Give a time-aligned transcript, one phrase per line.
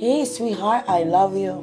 [0.00, 1.60] Hey, sweetheart, I love you.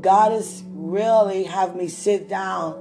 [0.00, 2.74] God is really have me sit down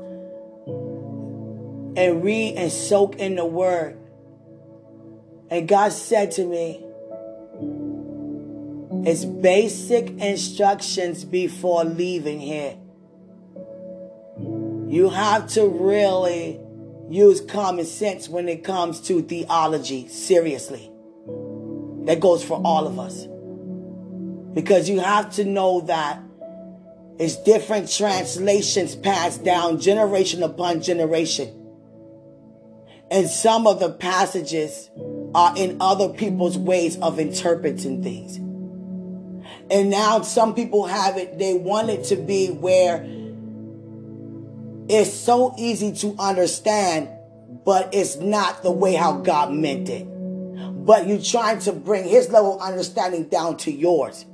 [1.98, 3.98] and read and soak in the word.
[5.50, 6.86] And God said to me,
[9.10, 12.78] it's basic instructions before leaving here.
[14.88, 16.60] You have to really
[17.10, 20.93] use common sense when it comes to theology, seriously.
[22.06, 23.28] That goes for all of us.
[24.54, 26.22] Because you have to know that
[27.20, 31.60] it's different translations passed down generation upon generation.
[33.10, 34.90] And some of the passages
[35.36, 38.38] are in other people's ways of interpreting things.
[39.70, 43.06] And now some people have it, they want it to be where
[44.90, 47.10] it's so easy to understand,
[47.64, 50.08] but it's not the way how God meant it.
[50.86, 54.26] But you're trying to bring his level of understanding down to yours.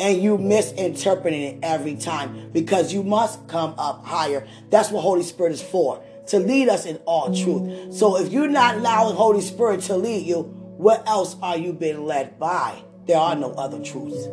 [0.00, 4.48] And you misinterpreting it every time because you must come up higher.
[4.70, 7.94] That's what Holy Spirit is for, to lead us in all truth.
[7.94, 10.42] So if you're not allowing Holy Spirit to lead you,
[10.76, 12.82] what else are you being led by?
[13.06, 14.26] There are no other truths.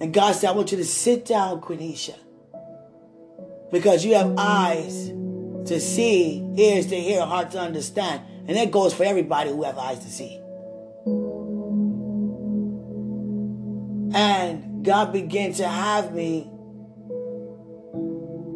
[0.00, 2.18] And God said, I want you to sit down, Quenisha.
[3.70, 5.08] Because you have eyes
[5.66, 8.22] to see, ears to hear, heart to understand.
[8.46, 10.38] And that goes for everybody who have eyes to see.
[14.14, 16.50] And God began to have me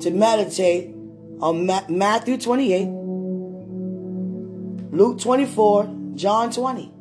[0.01, 0.95] to meditate
[1.41, 2.89] on Matthew 28,
[4.93, 6.93] Luke 24, John 20.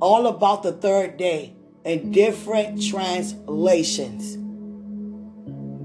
[0.00, 4.36] All about the third day in different translations,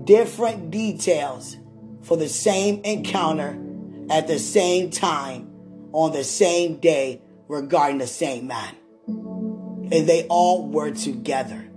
[0.06, 1.58] different details
[2.02, 3.63] for the same encounter
[4.10, 5.50] at the same time
[5.92, 8.76] on the same day regarding the same man.
[9.08, 11.70] And they all were together.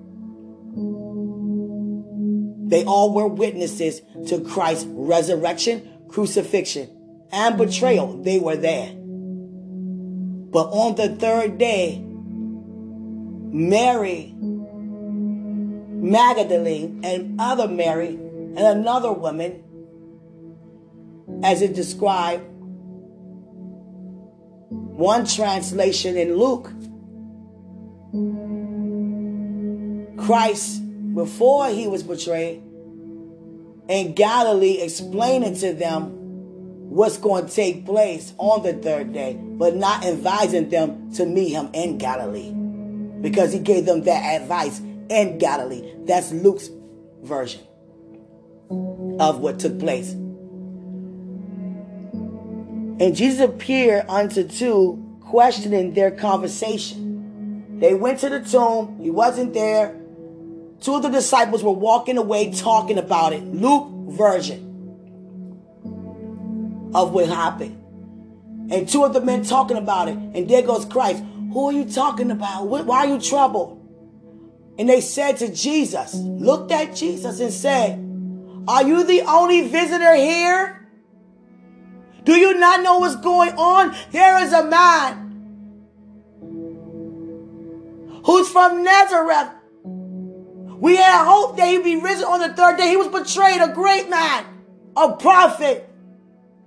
[2.69, 6.91] They all were witnesses to Christ's resurrection, crucifixion,
[7.31, 8.23] and betrayal.
[8.23, 8.93] They were there.
[8.93, 12.03] But on the third day,
[13.53, 14.35] Mary
[16.07, 19.63] Magdalene and other Mary and another woman,
[21.43, 22.45] as it described,
[24.71, 26.71] one translation in Luke,
[30.27, 30.83] Christ,
[31.15, 32.63] before he was betrayed,
[33.89, 36.13] in Galilee explaining to them
[36.91, 41.51] what's going to take place on the third day, but not advising them to meet
[41.51, 42.53] him in Galilee
[43.21, 45.93] because he gave them that advice in Galilee.
[46.05, 46.71] That's Luke's
[47.23, 47.61] version
[49.21, 50.15] of what took place.
[52.99, 57.79] And Jesus appeared unto two, questioning their conversation.
[57.79, 59.95] They went to the tomb, he wasn't there.
[60.81, 63.43] Two of the disciples were walking away talking about it.
[63.43, 64.63] Luke version
[66.95, 67.83] of what happened.
[68.71, 70.17] And two of the men talking about it.
[70.17, 71.23] And there goes Christ.
[71.53, 72.67] Who are you talking about?
[72.67, 73.83] Why are you troubled?
[74.79, 77.99] And they said to Jesus, looked at Jesus and said,
[78.69, 80.76] Are you the only visitor here?
[82.27, 83.95] Do you not know what's going on?
[84.11, 85.23] There is a man
[88.25, 89.51] who's from Nazareth.
[89.85, 92.89] We had hope that he'd be risen on the third day.
[92.89, 94.45] He was betrayed, a great man,
[94.97, 95.89] a prophet.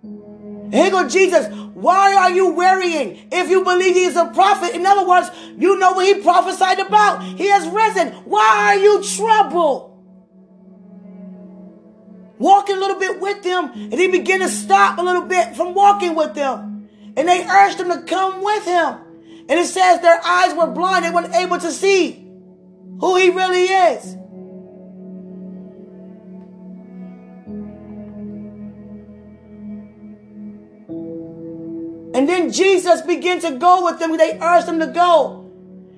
[0.02, 1.54] And here goes Jesus.
[1.74, 3.28] Why are you worrying?
[3.30, 6.80] If you believe he is a prophet, in other words, you know what he prophesied
[6.80, 7.22] about.
[7.22, 8.14] He has risen.
[8.24, 9.89] Why are you troubled?
[12.40, 15.74] Walking a little bit with them, and he began to stop a little bit from
[15.74, 16.90] walking with them.
[17.18, 18.96] And they urged him to come with him.
[19.50, 22.14] And it says their eyes were blind, they weren't able to see
[23.00, 24.16] who he really is.
[32.16, 34.18] And then Jesus began to go with them.
[34.18, 35.50] They urged him to go.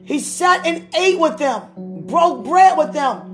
[0.05, 1.61] He sat and ate with them,
[2.07, 3.30] broke bread with them.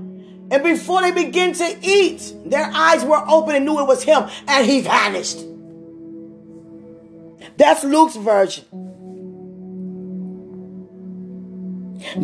[0.50, 4.28] And before they began to eat, their eyes were open and knew it was him,
[4.46, 5.44] and he vanished.
[7.56, 8.64] That's Luke's version.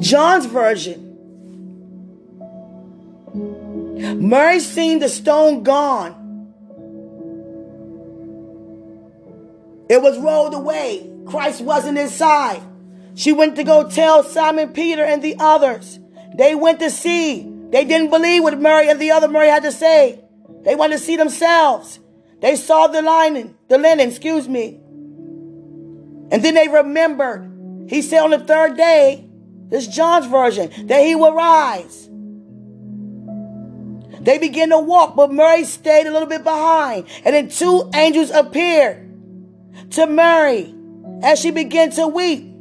[0.01, 1.11] John's version.
[4.29, 6.25] Mary seen the stone gone
[9.89, 11.11] It was rolled away.
[11.27, 12.63] Christ wasn't inside.
[13.15, 15.99] She went to go tell Simon Peter and the others.
[16.37, 17.54] They went to see.
[17.75, 20.21] They didn't believe what Mary and the other Mary had to say.
[20.63, 21.99] They wanted to see themselves.
[22.41, 24.79] They saw the linen, the linen, excuse me.
[26.31, 29.29] And then they remembered he said on the third day,
[29.71, 32.09] this John's version, that he will rise.
[34.21, 37.09] They began to walk, but Mary stayed a little bit behind.
[37.25, 39.11] And then two angels appeared
[39.91, 40.73] to Mary
[41.25, 42.54] as she began to weep.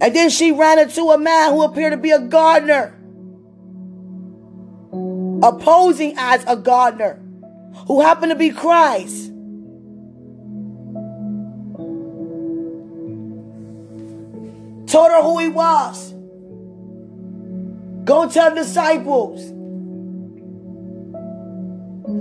[0.00, 2.96] And then she ran into a man who appeared to be a gardener,
[5.42, 7.20] opposing as a gardener,
[7.86, 9.26] who happened to be Christ.
[14.90, 16.14] Told her who he was.
[18.04, 19.52] Go tell the disciples.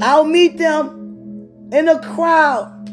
[0.02, 2.90] I'll meet them in the crowd.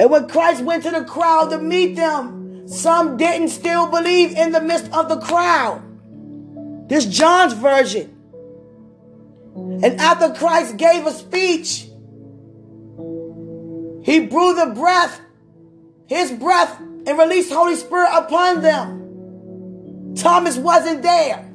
[0.00, 2.37] And when Christ went to the crowd to meet them,
[2.68, 5.82] some didn't still believe in the midst of the crowd.
[6.88, 8.14] This John's version.
[9.54, 11.88] And after Christ gave a speech,
[14.04, 15.20] he blew the breath,
[16.06, 20.14] his breath and released Holy Spirit upon them.
[20.14, 21.50] Thomas wasn't there.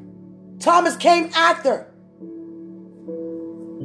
[0.59, 1.91] Thomas came after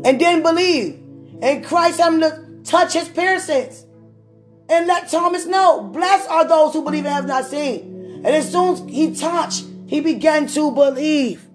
[0.04, 0.94] and didn't believe.
[1.42, 3.84] And Christ had him to touch his piercings
[4.68, 5.82] and let Thomas know.
[5.82, 8.22] Blessed are those who believe and have not seen.
[8.24, 11.46] And as soon as he touched, he began to believe.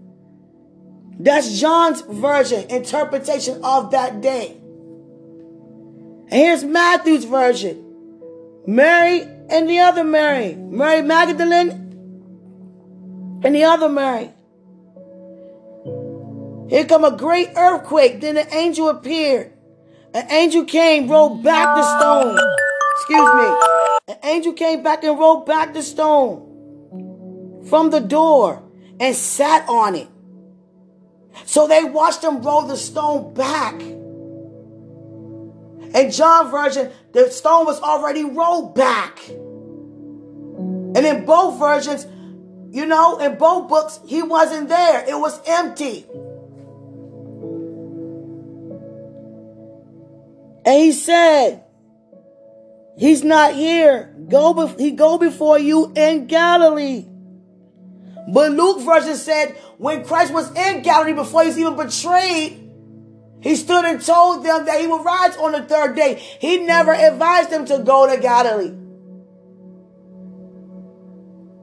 [1.19, 4.57] That's John's version, interpretation of that day.
[6.29, 7.79] And here's Matthew's version.
[8.65, 11.69] Mary and the other Mary, Mary Magdalene
[13.43, 14.31] and the other Mary.
[16.69, 18.21] Here come a great earthquake.
[18.21, 19.51] Then an angel appeared.
[20.13, 22.39] An angel came, rolled back the stone.
[22.95, 23.55] Excuse me.
[24.07, 28.63] An angel came back and rolled back the stone from the door
[28.99, 30.07] and sat on it.
[31.45, 33.81] So they watched him roll the stone back.
[35.95, 39.19] In John version, the stone was already rolled back.
[39.27, 42.05] And in both versions,
[42.71, 45.03] you know, in both books, he wasn't there.
[45.07, 46.05] It was empty.
[50.65, 51.62] And he said,
[52.97, 54.13] He's not here.
[54.29, 57.05] Go be- he go before you in Galilee.
[58.31, 62.59] But Luke version said when Christ was in Galilee before he was even betrayed,
[63.41, 66.15] he stood and told them that he would rise on the third day.
[66.39, 68.73] He never advised them to go to Galilee.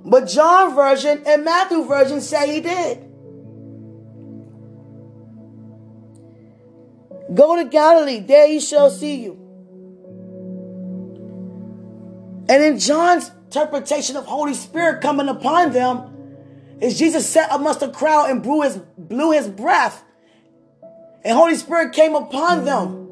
[0.04, 3.06] But John version and Matthew version say he did.
[7.32, 9.49] Go to Galilee, there he shall see you.
[12.50, 16.08] And in John's interpretation of Holy Spirit coming upon them,
[16.82, 20.02] is Jesus sat amongst the crowd and blew his, blew his breath
[21.24, 23.08] and Holy Spirit came upon them.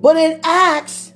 [0.00, 1.12] But in Acts,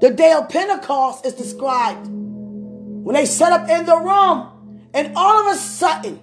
[0.00, 5.46] the day of Pentecost is described when they set up in the room, and all
[5.46, 6.20] of a sudden,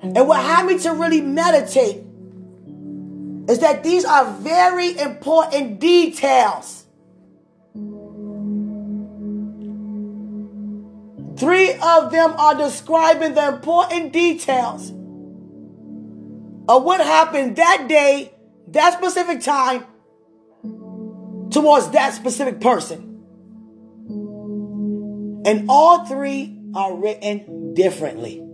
[0.00, 2.02] and what had me to really meditate
[3.48, 6.78] is that these are very important details
[11.38, 14.90] Three of them are describing the important details
[16.68, 18.32] of what happened that day,
[18.68, 19.84] that specific time,
[21.50, 23.22] towards that specific person.
[25.46, 28.47] And all three are written differently.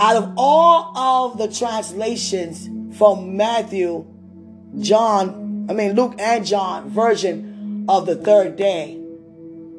[0.00, 4.06] Out of all of the translations from Matthew,
[4.80, 8.98] John, I mean Luke and John version of the third day,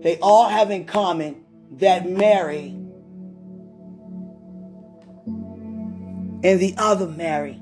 [0.03, 1.43] they all have in common
[1.77, 2.67] that Mary
[6.43, 7.59] and the other Mary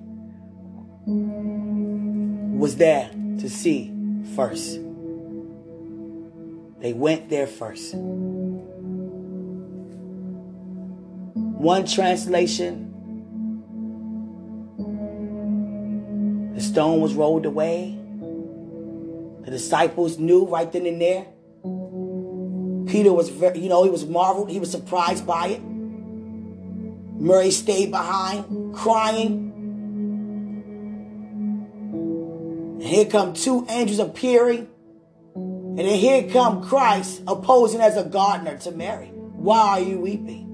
[2.57, 3.93] was there to see
[4.35, 4.79] first.
[6.79, 7.93] They went there first.
[11.59, 12.87] One translation
[16.55, 17.99] the stone was rolled away
[19.49, 21.25] the disciples knew right then and there.
[22.91, 24.51] Peter was very, you know, he was marveled.
[24.51, 25.61] He was surprised by it.
[25.63, 29.51] Mary stayed behind, crying.
[32.79, 34.67] And here come two angels appearing.
[35.33, 39.07] And then here come Christ opposing as a gardener to Mary.
[39.07, 40.48] Why are you weeping?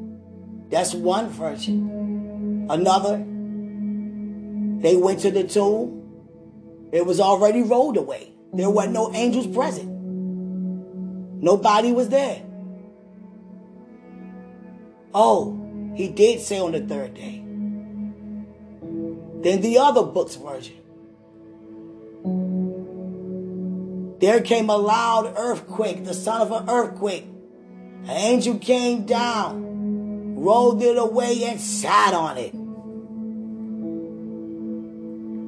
[0.70, 2.68] That's one version.
[2.70, 3.18] Another,
[4.82, 6.02] they went to the tomb.
[6.92, 8.32] It was already rolled away.
[8.54, 9.90] There were no angels present.
[11.42, 12.42] Nobody was there.
[15.14, 17.42] Oh, he did say on the third day.
[19.42, 20.76] Then the other book's version.
[24.20, 27.26] There came a loud earthquake, the sound of an earthquake.
[28.04, 29.75] An angel came down,
[30.46, 32.54] rolled it away, and sat on it.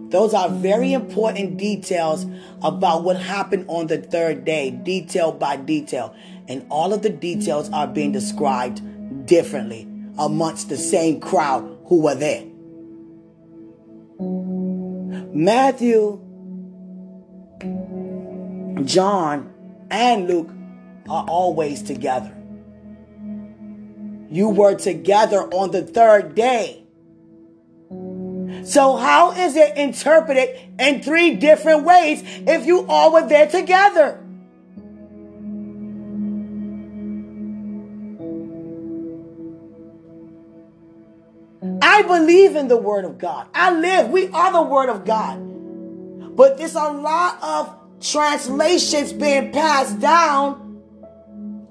[0.09, 2.25] Those are very important details
[2.63, 6.15] about what happened on the third day, detail by detail.
[6.47, 8.81] And all of the details are being described
[9.25, 9.85] differently
[10.17, 12.45] amongst the same crowd who were there.
[15.33, 16.21] Matthew,
[18.85, 19.53] John,
[19.91, 20.49] and Luke
[21.09, 22.36] are always together.
[24.29, 26.83] You were together on the third day.
[28.63, 34.21] So, how is it interpreted in three different ways if you all were there together?
[41.81, 43.47] I believe in the Word of God.
[43.53, 44.09] I live.
[44.09, 46.35] We are the Word of God.
[46.35, 50.81] But there's a lot of translations being passed down.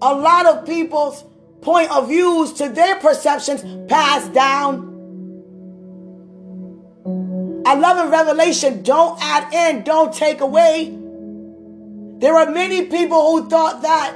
[0.02, 1.24] A lot of people's
[1.60, 4.92] point of views to their perceptions passed down.
[7.66, 10.96] I love in Revelation, don't add in, don't take away.
[12.18, 14.14] There are many people who thought that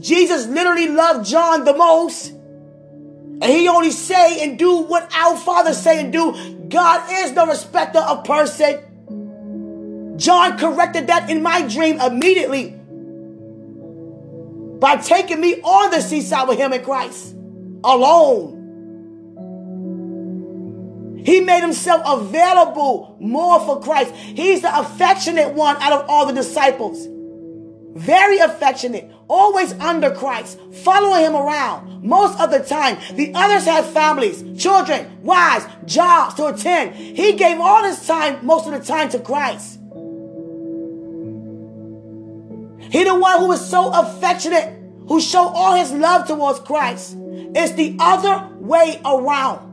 [0.00, 2.30] Jesus literally loved John the most.
[2.30, 6.32] And he only say and do what our Father say and do.
[6.68, 10.16] God is no respecter of person.
[10.16, 12.75] John corrected that in my dream immediately
[14.78, 17.34] by taking me on the seaside with him in Christ
[17.84, 18.54] alone.
[21.24, 24.14] He made himself available more for Christ.
[24.14, 27.08] He's the affectionate one out of all the disciples.
[27.96, 32.98] Very affectionate, always under Christ, following him around most of the time.
[33.14, 36.94] The others had families, children, wives, jobs to attend.
[36.94, 39.75] He gave all his time, most of the time, to Christ.
[42.96, 44.74] He the one who is so affectionate,
[45.06, 47.14] who showed all his love towards Christ.
[47.20, 49.66] It's the other way around.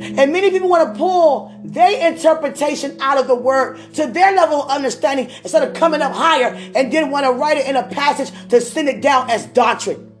[0.00, 4.62] And many people want to pull their interpretation out of the word to their level
[4.62, 7.88] of understanding instead of coming up higher and then want to write it in a
[7.88, 10.12] passage to send it down as doctrine.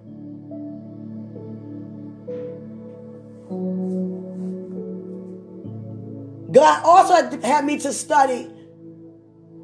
[6.50, 8.50] God also had me to study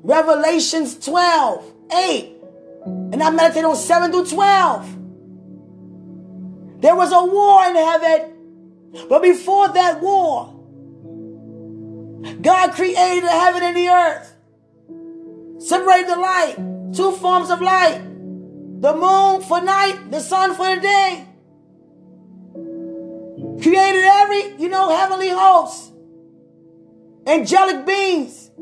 [0.02, 2.34] Revelations 12, 8.
[2.84, 4.96] And I meditated on 7 through 12.
[6.80, 8.38] There was a war in heaven
[9.08, 10.54] but before that war,
[12.40, 14.34] God created the heaven and the earth,
[15.58, 16.56] separated the light,
[16.94, 18.04] two forms of light
[18.80, 21.26] the moon for night, the sun for the day.
[23.60, 25.92] Created every, you know, heavenly host,
[27.26, 28.52] angelic beings.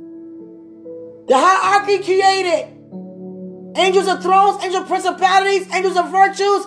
[1.29, 2.73] The hierarchy created
[3.77, 6.67] angels of thrones, angels of principalities, angels of virtues,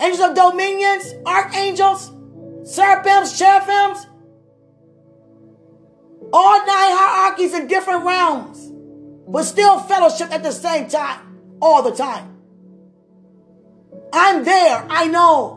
[0.00, 2.12] angels of dominions, archangels
[2.64, 3.96] seraphims, cherubim,
[6.32, 8.70] all nine hierarchies in different realms,
[9.28, 12.36] but still fellowship at the same time, all the time.
[14.12, 15.56] I'm there, I know.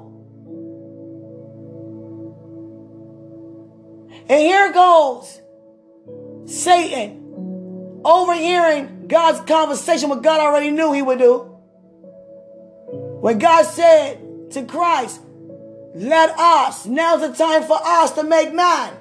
[4.30, 5.42] And here goes
[6.46, 7.23] Satan
[8.05, 11.50] overhearing God's conversation, what God already knew he would do.
[13.22, 15.22] When God said to Christ,
[15.95, 18.93] let us, now's the time for us to make man.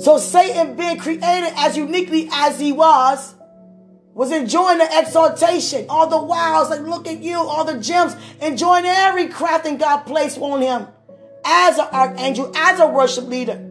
[0.00, 3.34] So Satan being created as uniquely as he was,
[4.14, 8.84] was enjoying the exaltation, all the wows, like look at you, all the gems, enjoying
[8.84, 10.86] every crafting God placed on him
[11.44, 13.67] as an archangel, as a worship leader.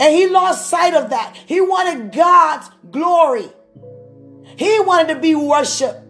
[0.00, 1.36] And he lost sight of that.
[1.46, 3.48] He wanted God's glory.
[4.56, 6.00] He wanted to be worshiped.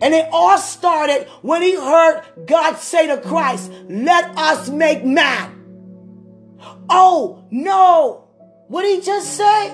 [0.00, 5.54] And it all started when he heard God say to Christ, Let us make man.
[6.90, 8.28] Oh, no.
[8.68, 9.68] What did he just say?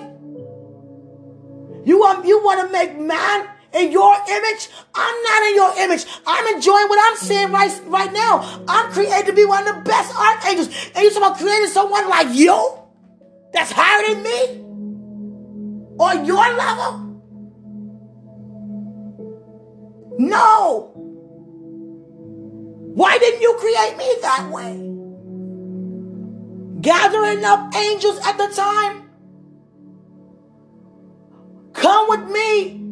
[1.85, 4.69] You want, you want to make man in your image?
[4.95, 6.07] I'm not in your image.
[6.27, 8.65] I'm enjoying what I'm seeing right, right now.
[8.69, 10.69] I'm created to be one of the best archangels.
[10.95, 12.79] And you're talking about creating someone like you
[13.53, 14.61] that's higher than me?
[15.99, 17.05] On your level?
[20.19, 20.91] No.
[22.95, 24.91] Why didn't you create me that way?
[26.81, 29.03] Gathering up angels at the time.
[31.73, 32.84] Come with me,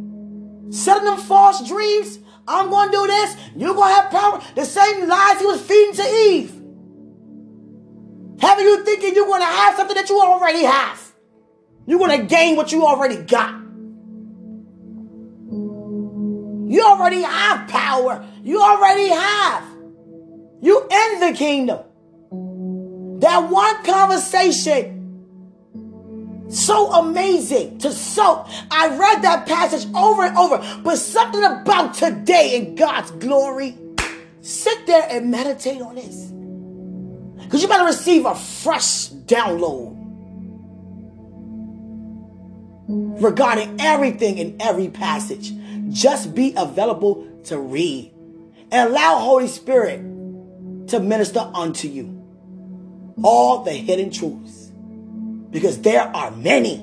[0.73, 2.19] selling them false dreams.
[2.49, 3.37] I'm going to do this.
[3.55, 4.43] You're going to have power.
[4.57, 6.51] The same lies he was feeding to Eve.
[8.41, 11.13] Having you thinking you're going to have something that you already have.
[11.87, 13.61] You're going to gain what you already got.
[16.69, 18.27] You already have power.
[18.43, 19.65] You already have.
[20.63, 21.81] You in the kingdom.
[23.21, 25.02] That one conversation
[26.49, 28.47] so amazing to soak.
[28.71, 33.77] I read that passage over and over, but something about today in God's glory.
[34.43, 36.31] Sit there and meditate on this.
[37.45, 39.99] Because you better receive a fresh download
[43.23, 45.53] regarding everything in every passage.
[45.91, 48.13] Just be available to read
[48.71, 49.99] and allow Holy Spirit
[50.89, 52.19] to minister unto you
[53.23, 54.62] all the hidden truths
[55.53, 56.83] because there are many.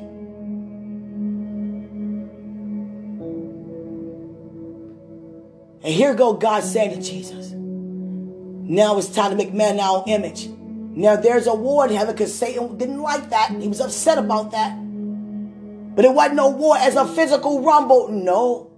[5.81, 10.47] And here go God saying to Jesus, now it's time to make man our image.
[10.47, 13.51] Now there's a war in heaven because Satan didn't like that.
[13.51, 14.75] He was upset about that.
[15.95, 18.09] But it wasn't no war as a physical rumble.
[18.09, 18.69] No.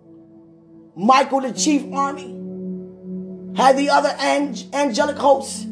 [0.95, 2.38] Michael, the chief army,
[3.55, 4.15] had the other
[4.74, 5.65] angelic hosts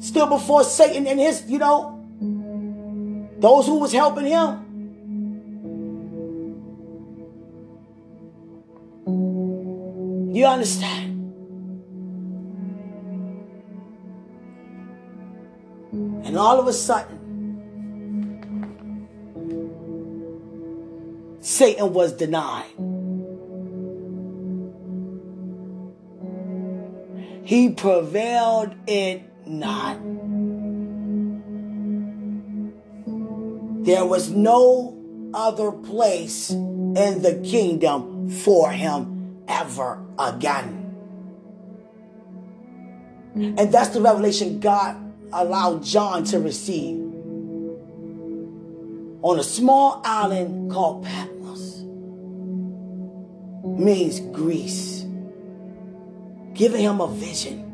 [0.00, 1.99] still before Satan and his, you know,
[3.40, 4.66] those who was helping him.
[10.34, 11.06] You understand?
[16.24, 17.18] And all of a sudden,
[21.40, 22.70] Satan was denied.
[27.42, 29.98] He prevailed it not.
[33.90, 34.96] There was no
[35.34, 40.94] other place in the kingdom for him ever again.
[43.34, 44.96] And that's the revelation God
[45.32, 47.00] allowed John to receive
[49.22, 51.80] on a small island called Patmos.
[53.64, 55.04] Means Greece.
[56.54, 57.66] Giving him a vision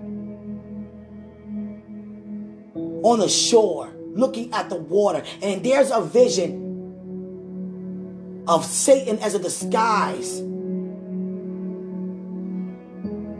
[3.05, 6.65] on the shore looking at the water, and there's a vision
[8.49, 10.41] of Satan as a disguise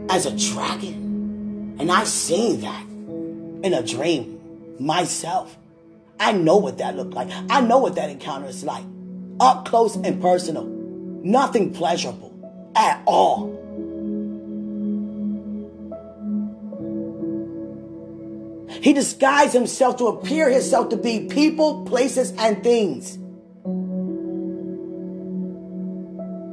[0.09, 1.75] as a dragon.
[1.79, 4.39] And I seen that in a dream
[4.79, 5.57] myself.
[6.19, 7.29] I know what that looked like.
[7.49, 8.83] I know what that encounter is like.
[9.39, 10.65] Up close and personal.
[10.65, 13.56] Nothing pleasurable at all.
[18.81, 23.17] He disguised himself to appear himself to be people, places, and things.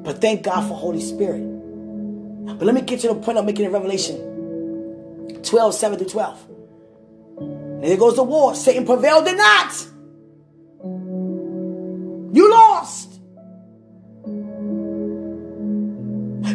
[0.05, 1.43] But thank God for Holy Spirit.
[2.47, 6.49] But let me get to the point I'm making in Revelation 12, 7 to 12.
[7.39, 8.55] And here goes the war.
[8.55, 9.87] Satan prevailed in not.
[12.35, 13.21] You lost.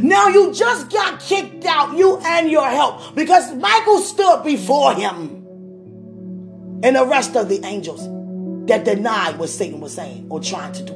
[0.02, 5.39] Now you just got kicked out, you and your help, because Michael stood before him
[6.82, 8.08] and the rest of the angels
[8.68, 10.94] that denied what Satan was saying or trying to do.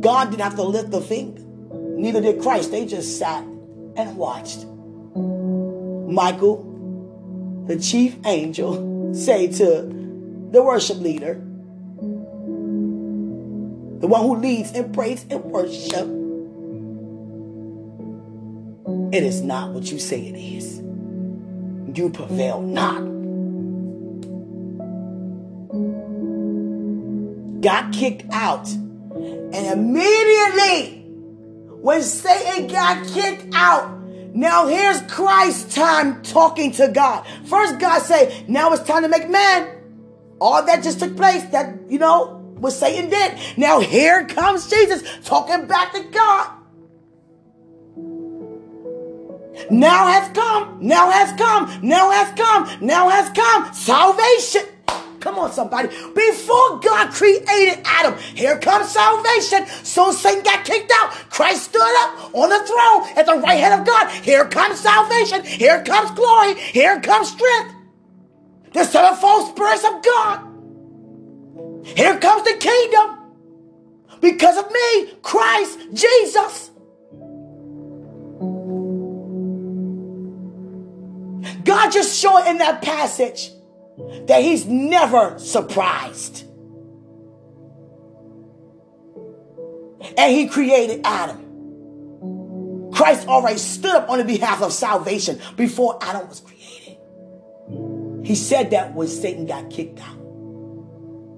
[0.00, 1.42] God didn't have to lift a finger.
[1.72, 2.70] Neither did Christ.
[2.70, 3.42] They just sat
[3.96, 4.66] and watched.
[6.12, 9.82] Michael, the chief angel, say to
[10.52, 11.34] the worship leader,
[13.98, 16.06] the one who leads in praise and worship,
[19.12, 20.78] it is not what you say it is.
[21.98, 23.15] You prevail not.
[27.60, 28.68] Got kicked out.
[28.68, 31.04] And immediately,
[31.80, 33.92] when Satan got kicked out,
[34.34, 37.26] now here's Christ time talking to God.
[37.46, 39.70] First, God say, now it's time to make man.
[40.40, 43.38] All that just took place, that, you know, what Satan did.
[43.56, 46.52] Now here comes Jesus talking back to God.
[49.70, 54.75] Now has come, now has come, now has come, now has come salvation.
[55.26, 55.88] Come on, somebody.
[55.88, 59.66] Before God created Adam, here comes salvation.
[59.82, 61.10] So Satan got kicked out.
[61.30, 64.08] Christ stood up on the throne at the right hand of God.
[64.22, 65.44] Here comes salvation.
[65.44, 66.54] Here comes glory.
[66.54, 67.74] Here comes strength.
[68.72, 70.42] The sevenfold spirits of God.
[71.84, 73.18] Here comes the kingdom.
[74.20, 76.70] Because of me, Christ Jesus.
[81.64, 83.50] God just showed in that passage
[84.26, 86.44] that he's never surprised.
[90.18, 91.42] And he created Adam.
[92.92, 96.96] Christ already stood up on the behalf of salvation before Adam was created.
[98.24, 100.16] He said that when Satan got kicked out.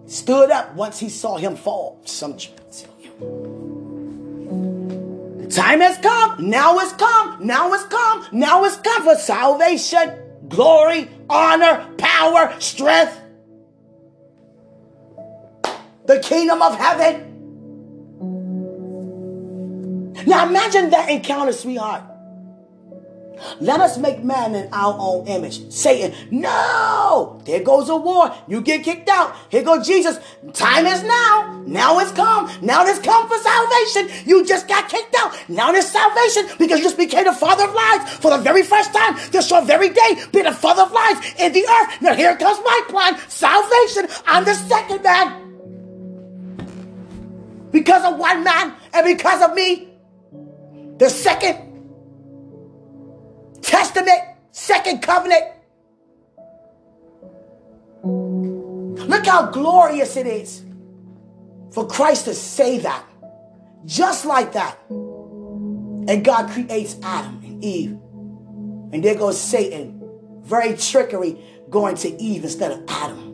[0.06, 2.00] Stood up once he saw him fall.
[2.04, 2.36] Some
[5.48, 6.48] the time has come.
[6.48, 7.46] Now it's come.
[7.46, 8.26] Now it's come.
[8.32, 10.12] Now it's come for salvation,
[10.48, 13.20] glory, honor, power, strength.
[16.06, 17.24] The kingdom of heaven.
[20.26, 22.07] Now imagine that encounter, sweetheart.
[23.60, 25.70] Let us make man in our own image.
[25.72, 27.40] Satan, no!
[27.44, 28.34] There goes a war.
[28.46, 29.34] You get kicked out.
[29.48, 30.18] Here goes Jesus.
[30.52, 31.62] Time is now.
[31.66, 32.50] Now it's come.
[32.62, 34.08] Now it's come for salvation.
[34.26, 35.36] You just got kicked out.
[35.48, 38.92] Now there's salvation because you just became the father of lies for the very first
[38.92, 39.16] time.
[39.30, 42.02] This your very day, be the father of lies in the earth.
[42.02, 43.18] Now here comes my plan.
[43.28, 44.08] Salvation.
[44.26, 45.44] I'm the second man.
[47.70, 49.88] Because of one man and because of me,
[50.98, 51.67] the second
[53.78, 55.44] Testament, second covenant.
[58.02, 60.64] Look how glorious it is
[61.70, 63.04] for Christ to say that.
[63.84, 64.76] Just like that.
[64.90, 67.90] And God creates Adam and Eve.
[68.92, 70.02] And there goes Satan,
[70.42, 71.38] very trickery,
[71.70, 73.28] going to Eve instead of Adam.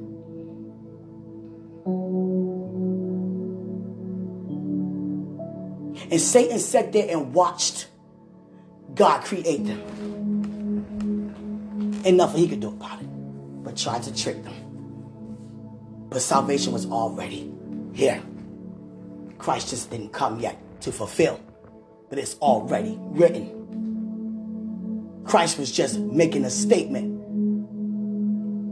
[6.11, 7.87] And Satan sat there and watched
[8.94, 10.23] God create them.
[12.04, 13.06] And nothing he could do about it,
[13.64, 14.54] but tried to trick them.
[16.10, 17.52] But salvation was already
[17.94, 18.22] here.
[19.38, 21.40] Christ just didn't come yet to fulfill,
[22.10, 23.62] but it's already written.
[25.24, 27.20] Christ was just making a statement,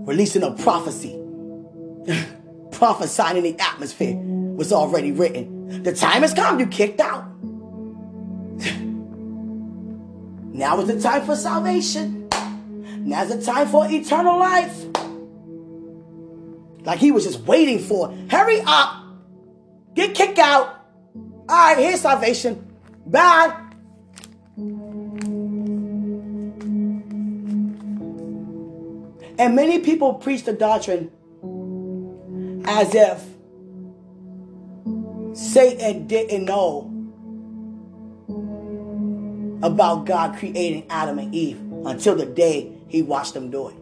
[0.07, 1.19] releasing a prophecy,
[2.71, 5.83] prophesying in the atmosphere was already written.
[5.83, 7.25] The time has come, you kicked out.
[10.55, 12.22] now is the time for salvation.
[13.05, 14.85] Now's the time for eternal life.
[16.85, 19.05] Like he was just waiting for, hurry up,
[19.95, 20.87] get kicked out.
[21.15, 22.73] All right, here's salvation.
[23.07, 23.59] Bye.
[29.39, 31.11] And many people preach the doctrine
[32.65, 33.25] as if
[35.37, 36.89] Satan didn't know
[39.63, 43.77] about God creating Adam and Eve until the day he watched them do it.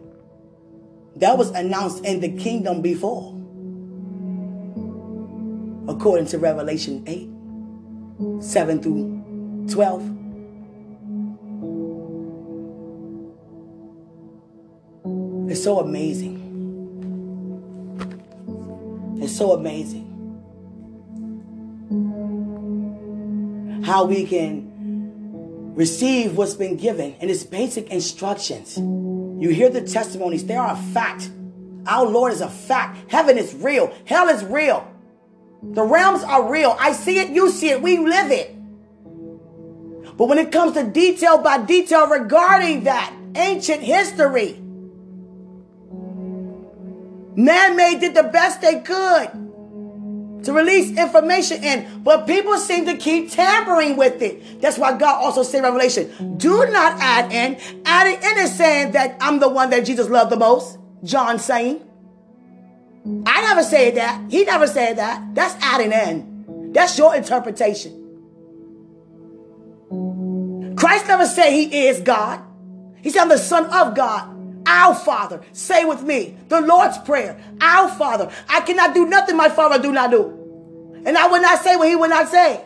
[1.17, 3.37] That was announced in the kingdom before.
[5.93, 7.29] According to Revelation 8,
[8.41, 10.01] 7 through 12.
[15.51, 16.37] It's so amazing.
[19.21, 20.07] It's so amazing
[23.83, 24.70] how we can
[25.81, 28.77] receive what's been given and its basic instructions.
[28.77, 31.31] You hear the testimonies, they are a fact.
[31.87, 33.11] Our Lord is a fact.
[33.11, 34.87] Heaven is real, hell is real.
[35.63, 36.77] The realms are real.
[36.79, 38.55] I see it, you see it, we live it.
[40.17, 44.59] But when it comes to detail by detail regarding that ancient history,
[47.35, 49.50] man made did the best they could
[50.43, 54.61] to release information in, but people seem to keep tampering with it.
[54.61, 57.59] That's why God also said Revelation, do not add in.
[57.85, 60.77] Adding in is saying that I'm the one that Jesus loved the most.
[61.03, 61.81] John saying.
[63.25, 64.29] I never said that.
[64.29, 65.33] He never said that.
[65.33, 66.71] That's adding in.
[66.73, 67.97] That's your interpretation.
[70.75, 72.41] Christ never said he is God.
[73.01, 74.30] He said, I'm the son of God.
[74.65, 75.41] Our Father.
[75.53, 77.41] Say with me the Lord's Prayer.
[77.61, 78.31] Our Father.
[78.49, 81.01] I cannot do nothing my Father do not do.
[81.05, 82.63] And I will not say what he will not say.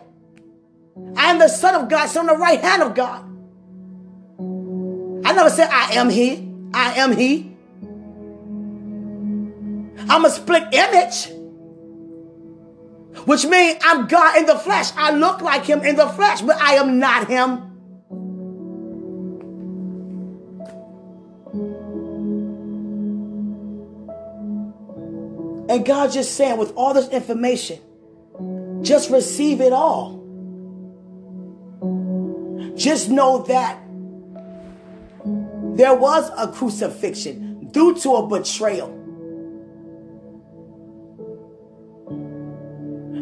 [1.16, 3.24] I am the Son of God, son of the right hand of God.
[5.26, 6.48] I never said I am He.
[6.74, 7.52] I am He.
[10.08, 11.30] I'm a split image,
[13.26, 14.92] which means I'm God in the flesh.
[14.96, 17.75] I look like Him in the flesh, but I am not Him.
[25.76, 27.82] And God just saying, with all this information,
[28.82, 30.24] just receive it all.
[32.78, 33.78] Just know that
[35.76, 38.88] there was a crucifixion due to a betrayal.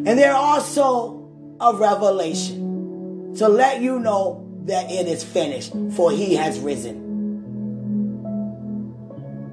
[0.06, 1.28] And there also
[1.60, 7.02] a revelation to let you know that it is finished, for he has risen.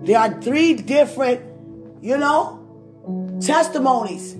[0.02, 1.40] There are three different,
[2.02, 2.59] you know,
[3.40, 4.32] testimonies.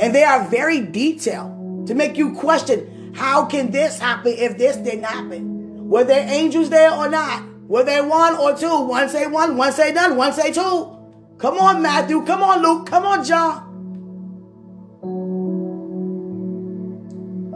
[0.00, 1.86] And they are very detailed.
[1.86, 5.88] to make you question how can this happen if this didn't happen?
[5.88, 7.44] Were there angels there or not?
[7.68, 8.84] Were there one or two?
[8.86, 10.96] One say one, one say none, one say two.
[11.38, 12.24] Come on, Matthew.
[12.24, 12.86] Come on, Luke.
[12.86, 13.68] Come on, John.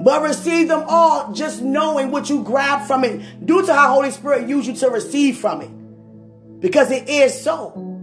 [0.04, 4.10] But receive them all just knowing what you grab from it due to how Holy
[4.10, 6.60] Spirit used you to receive from it.
[6.60, 7.95] Because it is so.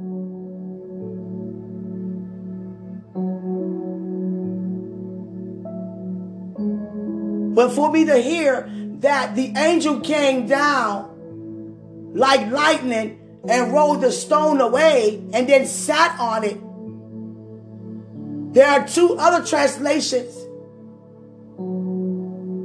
[7.53, 8.69] But for me to hear
[9.01, 16.19] that the angel came down like lightning and rolled the stone away and then sat
[16.19, 16.59] on it.
[18.53, 20.35] There are two other translations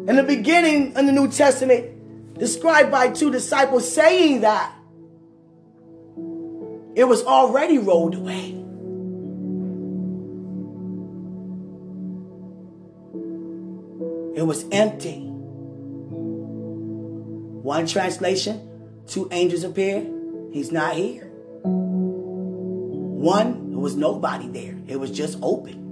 [0.08, 4.74] in the beginning in the New Testament described by two disciples saying that
[6.94, 8.57] it was already rolled away.
[14.38, 15.26] It was empty.
[17.60, 18.70] One translation,
[19.08, 20.06] two angels appeared.
[20.52, 21.24] He's not here.
[23.24, 24.78] One, there was nobody there.
[24.86, 25.86] It was just open.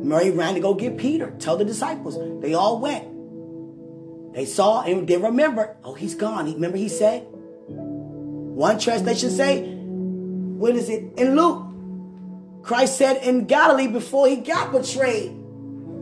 [0.00, 2.18] Mary ran to go get Peter, tell the disciples.
[2.42, 4.34] They all went.
[4.34, 5.76] They saw and they remembered.
[5.84, 6.52] Oh, he's gone.
[6.52, 7.24] Remember he said?
[7.68, 11.12] One translation say, what is it?
[11.18, 15.43] In Luke, Christ said in Galilee before he got betrayed,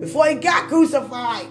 [0.03, 1.47] before he got crucified.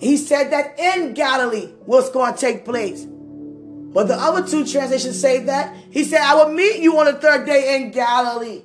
[0.00, 3.04] He said that in Galilee what's going to take place.
[3.04, 7.12] But the other two translations say that he said, I will meet you on the
[7.12, 8.62] third day in Galilee.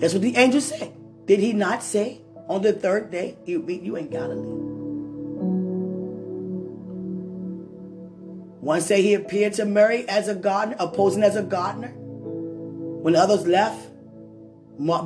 [0.00, 0.92] That's what the angel said.
[1.24, 4.56] Did he not say on the third day he'll meet you in Galilee?
[8.60, 11.92] One say he appeared to Mary as a gardener, opposing as a gardener.
[11.94, 13.89] When others left,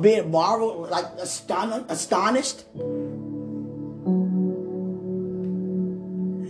[0.01, 2.63] being marveled, like astonished.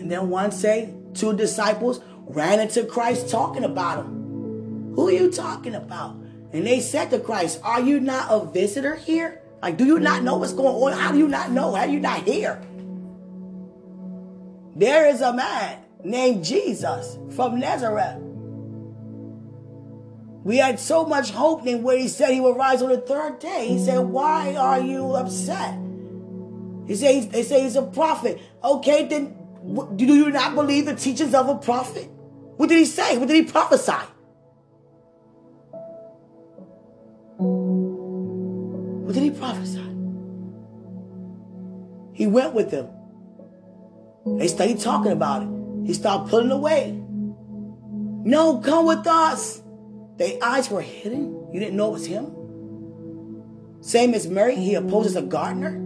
[0.05, 4.93] And then one say two disciples ran into Christ talking about him.
[4.95, 6.15] Who are you talking about?
[6.53, 9.41] And they said to Christ, Are you not a visitor here?
[9.61, 10.99] Like, do you not know what's going on?
[10.99, 11.73] How do you not know?
[11.73, 12.61] How are you not here?
[14.75, 18.21] There is a man named Jesus from Nazareth.
[20.45, 23.39] We had so much hope in where he said he would rise on the third
[23.39, 23.67] day.
[23.67, 25.75] He said, Why are you upset?
[26.85, 28.39] He said, They say he's a prophet.
[28.63, 29.35] Okay, then
[29.95, 32.07] do you not believe the teachings of a prophet?
[32.57, 33.17] What did he say?
[33.17, 33.91] What did he prophesy?
[37.37, 39.81] What did he prophesy?
[42.13, 42.87] He went with them.
[44.37, 45.49] They started talking about it.
[45.87, 46.91] He started pulling away.
[48.23, 49.63] No, come with us.
[50.17, 51.49] Their eyes were hidden.
[51.53, 52.31] You didn't know it was him.
[53.81, 55.81] Same as Mary, he opposes a gardener.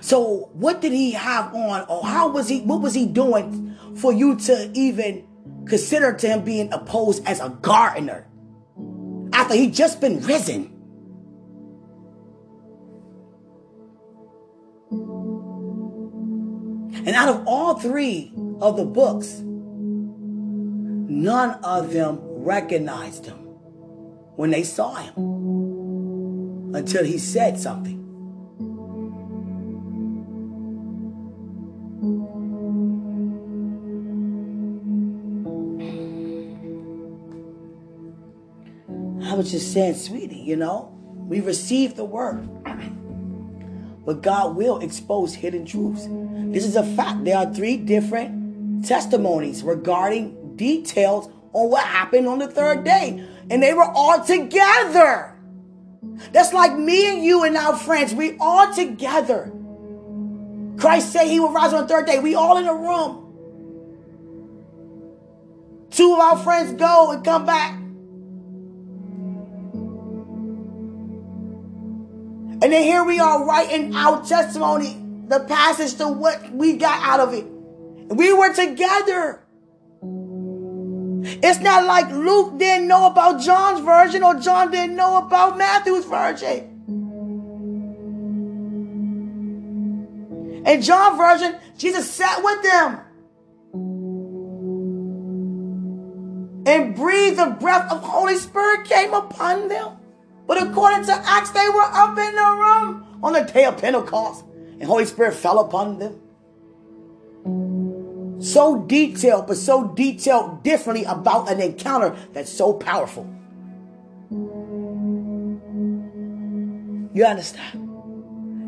[0.00, 4.12] So what did he have on or how was he what was he doing for
[4.12, 5.26] you to even
[5.66, 8.26] consider to him being opposed as a gardener
[9.32, 10.76] after he just been risen?
[17.06, 19.42] And out of all three of the books,
[21.10, 23.36] none of them recognized him
[24.36, 27.98] when they saw him until he said something.
[39.24, 40.96] I was just saying, sweetie, you know,
[41.28, 42.48] we received the word.
[44.06, 46.06] But God will expose hidden truths.
[46.52, 47.24] This is a fact.
[47.24, 53.26] There are three different testimonies regarding details on what happened on the third day.
[53.48, 55.34] And they were all together.
[56.32, 58.14] That's like me and you and our friends.
[58.14, 59.50] We all together.
[60.76, 62.18] Christ said he will rise on the third day.
[62.20, 63.16] We all in a room.
[65.90, 67.72] Two of our friends go and come back.
[72.62, 77.20] And then here we are writing our testimony, the passage to what we got out
[77.20, 77.46] of it.
[78.14, 79.40] We were together.
[81.22, 86.04] It's not like Luke didn't know about John's version or John didn't know about Matthew's
[86.04, 86.66] version.
[90.66, 93.00] In John's version, Jesus sat with them
[96.66, 99.96] and breathed the breath of Holy Spirit came upon them.
[100.46, 104.44] But according to Acts, they were up in the room on the day of Pentecost,
[104.72, 106.20] and Holy Spirit fell upon them.
[108.40, 113.28] So detailed, but so detailed differently about an encounter that's so powerful.
[117.12, 117.78] You understand?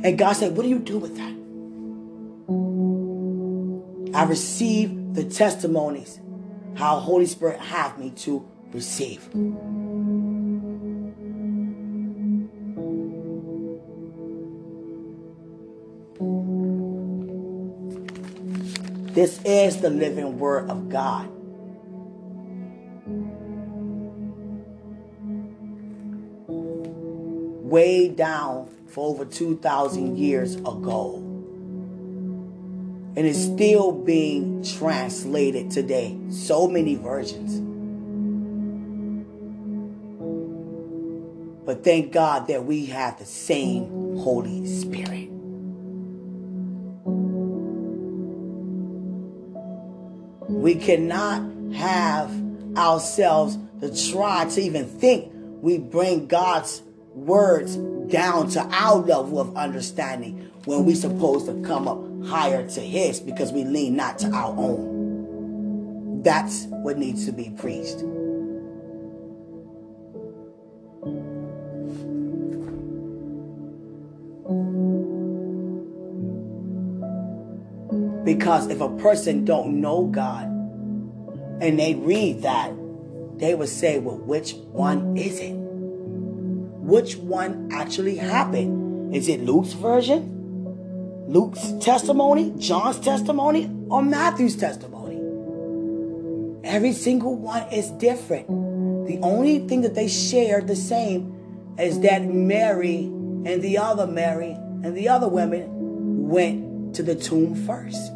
[0.05, 1.33] And God said, What do you do with that?
[4.15, 6.21] I receive the testimonies
[6.75, 9.29] how Holy Spirit have me to receive.
[19.13, 21.29] This is the living word of God.
[26.49, 31.17] Way down for over 2,000 years ago.
[33.15, 36.19] And it's still being translated today.
[36.31, 37.61] So many versions.
[41.67, 45.32] But thank God that we have the same Holy Spirit.
[50.63, 51.43] We cannot
[51.75, 52.31] have
[52.77, 57.75] ourselves to try to even think we bring God's words
[58.07, 61.99] down to our level of understanding when we're supposed to come up
[62.29, 66.23] higher to His because we lean not to our own.
[66.23, 67.99] That's what needs to be preached.
[78.25, 80.52] Because if a person don't know God
[81.63, 82.73] and they read that,
[83.39, 85.53] they would say, well, which one is it?
[85.53, 89.15] Which one actually happened?
[89.15, 91.25] Is it Luke's version?
[91.29, 95.15] Luke's testimony, John's testimony, or Matthew's testimony?
[96.65, 98.49] Every single one is different.
[99.07, 104.51] The only thing that they share the same is that Mary and the other Mary
[104.83, 108.11] and the other women went to the tomb first.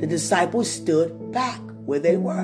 [0.00, 2.40] The disciples stood back where they were.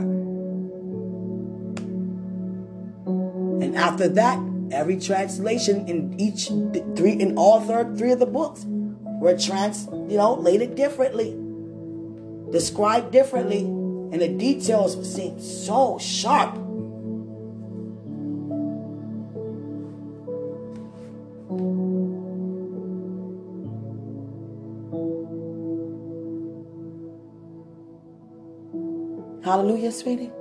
[3.06, 4.38] And after that,
[4.70, 6.48] every translation in each
[6.96, 8.64] three in all third three of the books
[9.20, 11.36] were trans you know laid differently
[12.50, 16.65] described differently and the details seemed so sharp
[29.46, 30.32] Hallelujah, sweetie.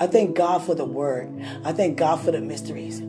[0.00, 1.32] I thank God for the word.
[1.64, 3.02] I thank God for the mysteries.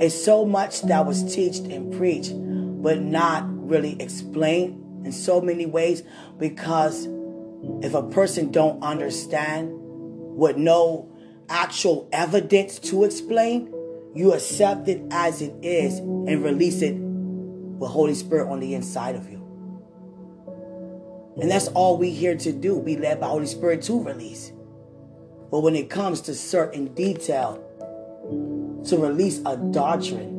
[0.00, 2.32] It's so much that was taught and preached,
[2.82, 6.04] but not really explained in so many ways
[6.38, 7.06] because
[7.82, 11.12] if a person don't understand with no
[11.50, 13.74] actual evidence to explain,
[14.14, 19.14] you accept it as it is and release it with Holy Spirit on the inside
[19.14, 19.38] of you.
[21.40, 24.52] And that's all we here to do, be led by Holy Spirit to release.
[25.50, 27.64] But when it comes to certain detail,
[28.88, 30.34] to release a doctrine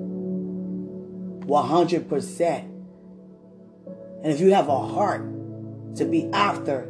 [1.45, 2.60] 100%.
[4.21, 5.21] And if you have a heart
[5.95, 6.88] to be after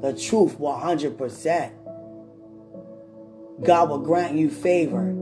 [0.00, 1.72] the truth 100%,
[3.64, 5.12] God will grant you favor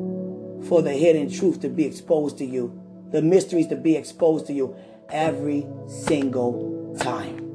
[0.65, 2.79] for the hidden truth to be exposed to you,
[3.11, 4.75] the mysteries to be exposed to you
[5.11, 7.47] every single time.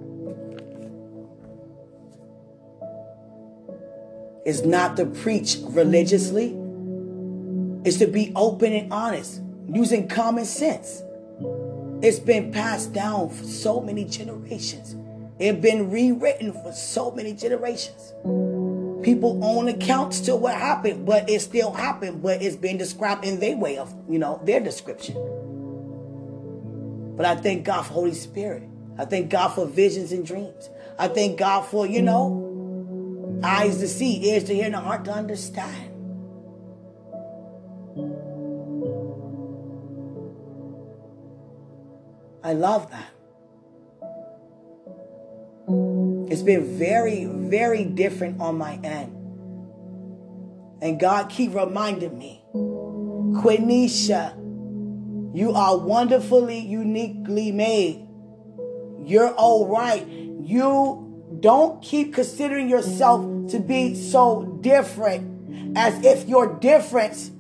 [4.46, 6.56] It's not to preach religiously.
[7.84, 11.02] It's to be open and honest, using common sense.
[12.02, 14.96] It's been passed down for so many generations.
[15.40, 18.14] It's been rewritten for so many generations.
[19.06, 23.40] People own accounts to what happened, but it still happened, but it's been described in
[23.40, 25.14] their way of, you know, their description.
[27.16, 28.64] But I thank God for Holy Spirit.
[28.98, 30.72] I thank God for visions and dreams.
[30.98, 35.06] I thank God for, you know, eyes to see, ears to hear, and a heart
[35.06, 35.92] to understand.
[42.44, 43.12] I love that.
[46.28, 49.12] It's been very, very different on my end.
[50.82, 54.36] And God keep reminding me, Quenisha,
[55.36, 58.08] you are wonderfully, uniquely made.
[59.04, 60.08] You're all right.
[60.08, 67.32] You don't keep considering yourself to be so different as if your difference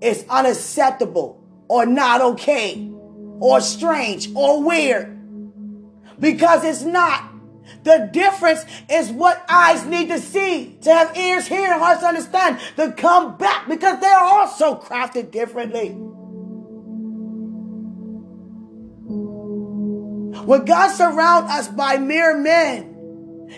[0.00, 2.90] is unacceptable or not okay
[3.40, 5.10] or strange or weird
[6.20, 7.33] because it's not.
[7.82, 12.60] The difference is what eyes need to see, to have ears hear, and hearts understand,
[12.76, 15.90] to come back because they are also crafted differently.
[20.44, 22.94] When God surrounds us by mere men,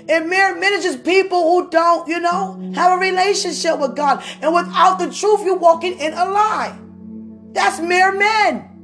[0.09, 4.23] and mere just people who don't, you know, have a relationship with God.
[4.43, 6.79] And without the truth, you're walking in a lie.
[7.53, 8.76] That's mere men.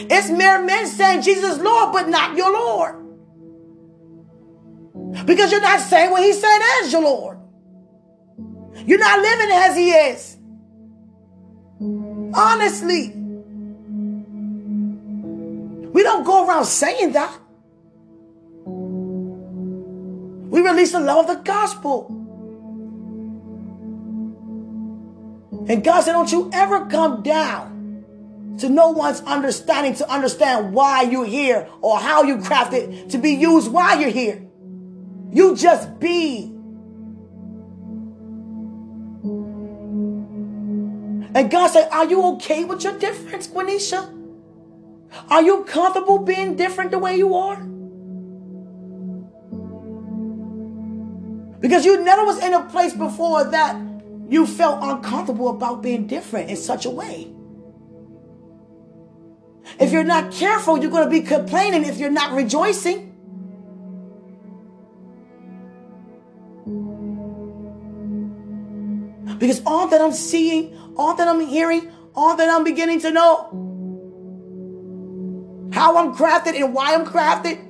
[0.00, 2.94] It's mere men saying Jesus Lord, but not your Lord.
[5.26, 7.38] Because you're not saying what He's saying as your Lord.
[8.86, 10.36] You're not living as He is.
[12.34, 13.12] Honestly.
[15.90, 17.36] We don't go around saying that.
[20.50, 22.06] We release the love of the gospel.
[25.68, 27.77] And God said, Don't you ever come down
[28.58, 33.30] to no one's understanding to understand why you're here or how you crafted to be
[33.30, 34.46] used while you're here.
[35.32, 36.54] You just be.
[41.34, 44.14] And God said, Are you okay with your difference, Quenisha?
[45.30, 47.56] Are you comfortable being different the way you are?
[51.60, 53.76] Because you never was in a place before that
[54.28, 57.32] you felt uncomfortable about being different in such a way.
[59.78, 63.08] If you're not careful, you're going to be complaining if you're not rejoicing.
[69.38, 73.48] Because all that I'm seeing, all that I'm hearing, all that I'm beginning to know,
[75.72, 77.64] how I'm crafted and why I'm crafted,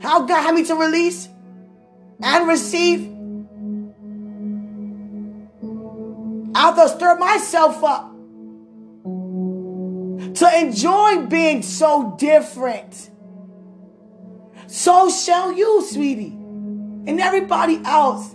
[0.00, 1.28] how God had me to release
[2.22, 3.06] and receive,
[6.54, 8.09] I'll to stir myself up
[10.40, 13.10] to enjoy being so different.
[14.68, 18.34] So shall you, sweetie, and everybody else.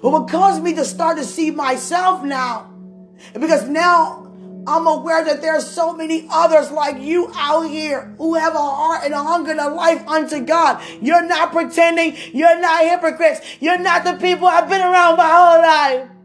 [0.00, 2.72] But what caused me to start to see myself now,
[3.34, 4.32] because now
[4.66, 8.58] I'm aware that there are so many others like you out here who have a
[8.58, 10.82] heart and a hunger and a life unto God.
[11.02, 12.16] You're not pretending.
[12.32, 13.42] You're not hypocrites.
[13.60, 16.17] You're not the people I've been around my whole life.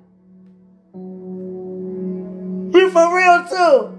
[2.74, 3.94] You for real too.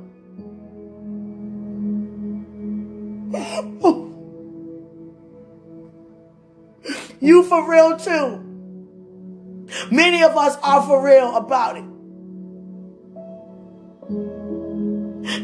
[7.20, 8.40] you for real too.
[9.92, 11.84] Many of us are for real about it.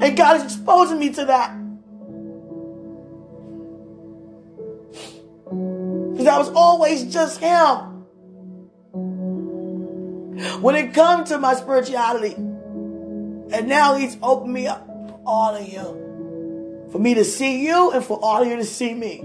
[0.02, 1.56] And God is exposing me to that.
[6.10, 7.86] Because I was always just Him.
[10.60, 12.34] When it comes to my spirituality,
[13.53, 14.86] and now He's opened me up
[15.26, 16.88] all of you.
[16.90, 19.20] For me to see you and for all of you to see me.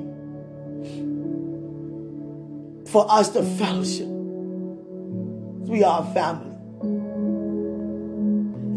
[2.92, 4.08] For us to fellowship.
[4.08, 6.56] We are a family.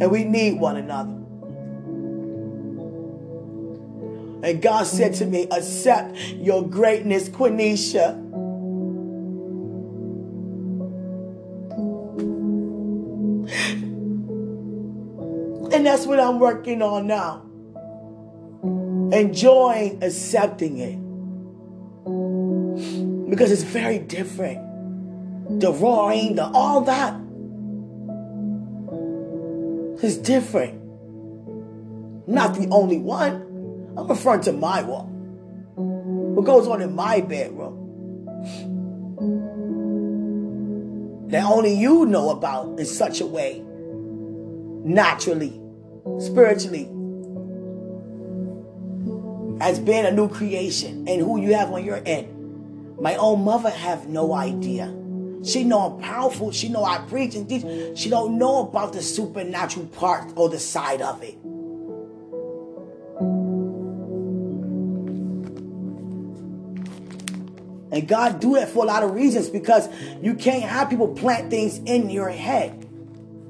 [0.01, 1.19] And we need one another.
[4.41, 8.28] And God said to me, accept your greatness, Quenisha.
[15.79, 17.45] And that's what I'm working on now.
[19.17, 20.99] Enjoying accepting it.
[23.31, 24.59] Because it's very different.
[25.61, 27.15] The roaring, the all that.
[30.05, 30.83] It's different.
[32.27, 33.95] not the only one.
[33.97, 35.07] I'm referring to my walk.
[35.77, 37.77] What goes on in my bedroom.
[41.29, 43.63] That only you know about in such a way.
[44.85, 45.61] Naturally,
[46.21, 46.89] spiritually.
[49.61, 52.99] As being a new creation and who you have on your end.
[53.01, 54.95] My own mother have no idea.
[55.45, 56.51] She know I'm powerful.
[56.51, 57.65] She know I preach and teach.
[57.97, 61.39] She don't know about the supernatural part or the side of it.
[67.91, 69.89] And God do that for a lot of reasons because
[70.21, 72.87] you can't have people plant things in your head.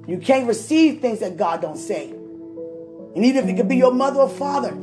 [0.07, 2.15] You can't receive things that God don't say.
[3.15, 4.77] And even if it could be your mother or father,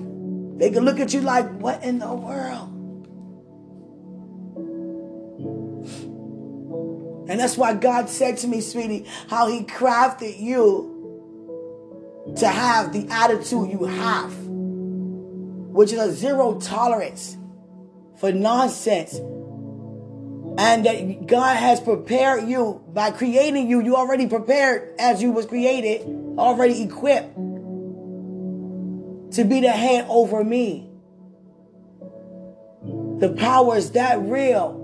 [0.57, 2.71] they could look at you like, what in the world?
[7.27, 10.91] And that's why God said to me, sweetie, how he crafted you
[12.37, 17.37] to have the attitude you have, which is a zero tolerance
[18.19, 19.19] for nonsense
[20.57, 23.81] and that God has prepared you by creating you.
[23.81, 26.01] You already prepared as you was created,
[26.37, 27.37] already equipped
[29.35, 30.89] to be the head over me.
[33.19, 34.81] The power is that real.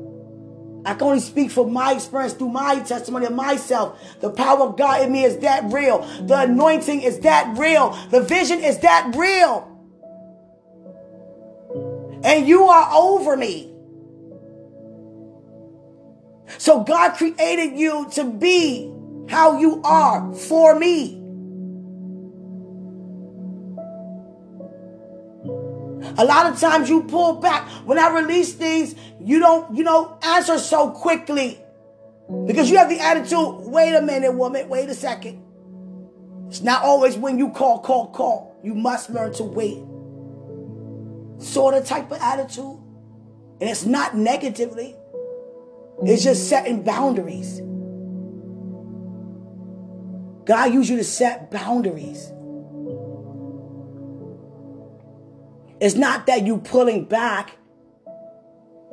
[0.85, 3.99] I can only speak from my experience through my testimony of myself.
[4.19, 5.99] The power of God in me is that real.
[6.25, 7.91] The anointing is that real.
[8.09, 9.67] The vision is that real.
[12.23, 13.73] And you are over me.
[16.57, 18.91] So God created you to be
[19.29, 21.20] how you are for me.
[26.17, 27.67] A lot of times you pull back.
[27.85, 31.59] When I release things, you don't, you know, answer so quickly.
[32.45, 35.43] Because you have the attitude, wait a minute, woman, wait a second.
[36.47, 38.59] It's not always when you call, call, call.
[38.63, 39.83] You must learn to wait.
[41.41, 42.79] Sort of type of attitude.
[43.59, 44.95] And it's not negatively.
[46.03, 47.61] It's just setting boundaries.
[50.45, 52.31] God used you to set boundaries.
[55.81, 57.57] It's not that you pulling back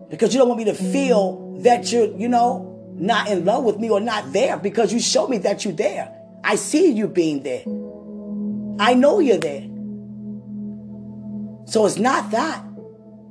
[0.09, 3.79] because you don't want me to feel that you're, you know, not in love with
[3.79, 6.11] me or not there because you show me that you're there.
[6.43, 7.63] I see you being there.
[8.81, 9.69] I know you're there.
[11.67, 12.65] So it's not that.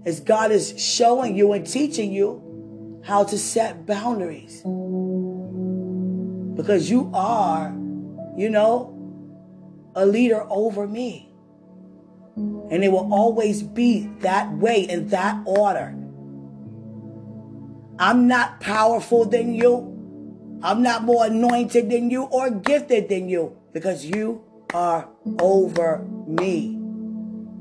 [0.06, 4.62] It's God is showing you and teaching you how to set boundaries.
[6.56, 7.70] Because you are,
[8.38, 8.94] you know,
[9.96, 11.27] a leader over me.
[12.70, 15.96] And it will always be that way in that order.
[18.00, 19.94] I'm not powerful than you.
[20.62, 24.44] I'm not more anointed than you or gifted than you because you
[24.74, 25.08] are
[25.40, 26.76] over me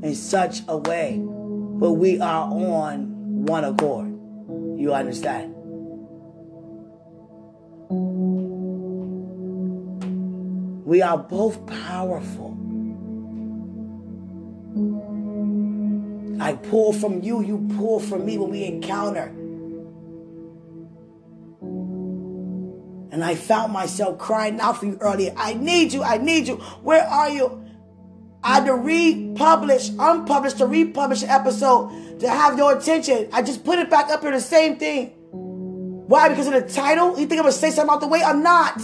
[0.03, 1.21] in such a way.
[1.23, 4.09] But we are on one accord.
[4.79, 5.55] You understand?
[10.85, 12.56] We are both powerful.
[16.41, 19.33] I pull from you, you pull from me when we encounter.
[23.11, 25.33] And I found myself crying out for you earlier.
[25.37, 26.03] I need you.
[26.03, 26.57] I need you.
[26.83, 27.65] Where are you?
[28.43, 33.29] I had to republish, unpublish, to republish an episode to have your attention.
[33.33, 35.15] I just put it back up here, the same thing.
[35.33, 36.29] Why?
[36.29, 37.19] Because of the title?
[37.19, 38.23] You think I'm going to say something out the way?
[38.23, 38.77] I'm not.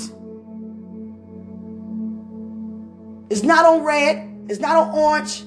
[3.30, 4.47] It's not on red.
[4.49, 5.45] It's not on orange.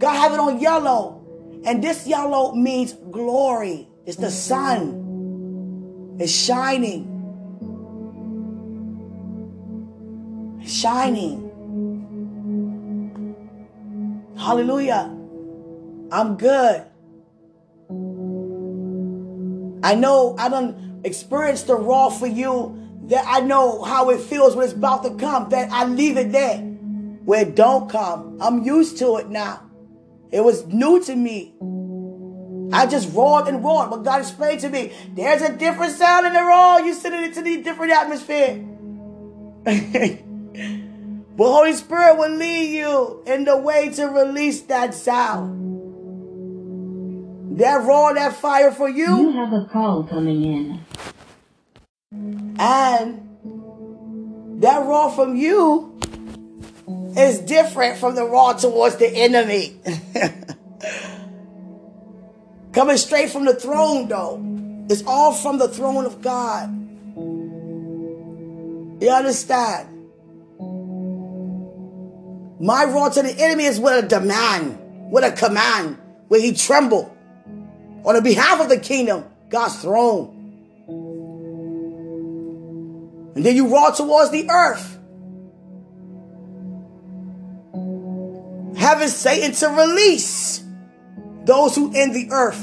[0.00, 1.18] God have it on yellow.
[1.64, 3.86] And this yellow means glory.
[4.06, 6.16] It's the sun.
[6.18, 7.06] It's shining.
[10.62, 11.48] It's shining.
[14.38, 15.14] Hallelujah.
[16.10, 16.86] I'm good.
[19.82, 22.76] I know I don't experience the raw for you
[23.08, 26.32] that I know how it feels when it's about to come, that I leave it
[26.32, 28.38] there where it don't come.
[28.40, 29.69] I'm used to it now.
[30.32, 31.54] It was new to me.
[32.72, 36.32] I just roared and roared, but God explained to me, there's a different sound in
[36.32, 36.80] the roar.
[36.80, 38.64] You send it into the different atmosphere.
[41.36, 45.58] but Holy Spirit will lead you in the way to release that sound.
[47.58, 49.32] That roar, that fire for you.
[49.32, 50.80] You have a call coming in.
[52.60, 53.26] And
[54.62, 55.98] that roar from you
[57.16, 59.76] is different from the roar towards the enemy.
[62.72, 64.40] Coming straight from the throne, though.
[64.88, 66.68] It's all from the throne of God.
[69.02, 69.88] You understand?
[72.60, 75.98] My roar to the enemy is with a demand, with a command,
[76.28, 77.16] where he tremble
[78.04, 80.36] on the behalf of the kingdom, God's throne.
[83.34, 84.98] And then you roar towards the earth.
[88.80, 90.64] Having Satan to release
[91.44, 92.58] those who in the earth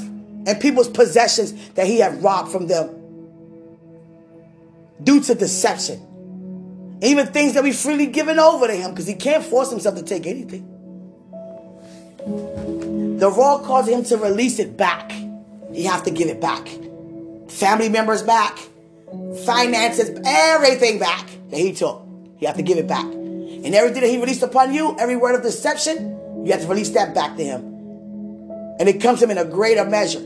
[0.46, 2.90] and people's possessions that he had robbed from them
[5.00, 6.98] due to deception.
[7.02, 10.02] Even things that we freely given over to him because he can't force himself to
[10.02, 10.66] take anything.
[13.18, 15.12] The law caused him to release it back.
[15.70, 16.68] You have to give it back.
[17.48, 18.58] Family members back,
[19.46, 22.04] finances, everything back that he took.
[22.40, 23.06] You have to give it back.
[23.68, 26.88] And everything that he released upon you, every word of deception, you have to release
[26.92, 27.60] that back to him.
[28.80, 30.24] And it comes to him in a greater measure.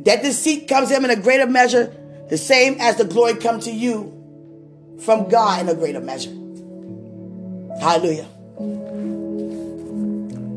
[0.00, 1.94] That deceit comes to him in a greater measure,
[2.28, 4.12] the same as the glory come to you
[5.04, 6.32] from God in a greater measure.
[7.80, 8.26] Hallelujah.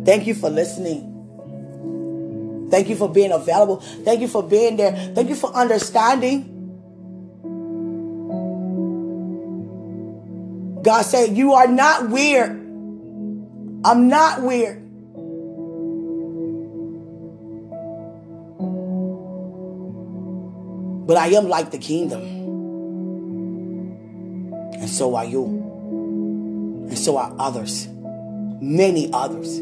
[0.04, 1.08] Thank you for listening.
[2.72, 3.78] Thank you for being available.
[3.78, 4.94] Thank you for being there.
[5.14, 6.48] Thank you for understanding.
[10.82, 12.52] God said, You are not weird.
[13.84, 14.80] I'm not weird.
[21.08, 22.22] But I am like the kingdom.
[24.74, 25.46] And so are you.
[26.90, 27.88] And so are others.
[28.62, 29.58] Many others.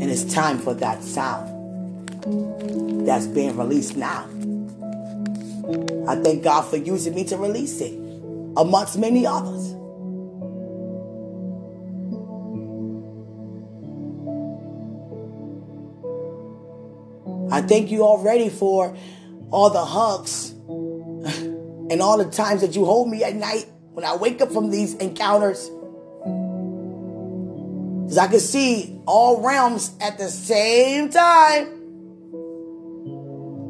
[0.00, 1.59] And it's time for that sound
[2.24, 4.28] that's being released now.
[6.08, 7.92] I thank God for using me to release it
[8.56, 9.74] amongst many others.
[17.52, 18.96] I thank you already for
[19.50, 20.50] all the hugs
[21.90, 24.70] and all the times that you hold me at night when I wake up from
[24.70, 25.68] these encounters.
[28.04, 31.79] Because I can see all realms at the same time.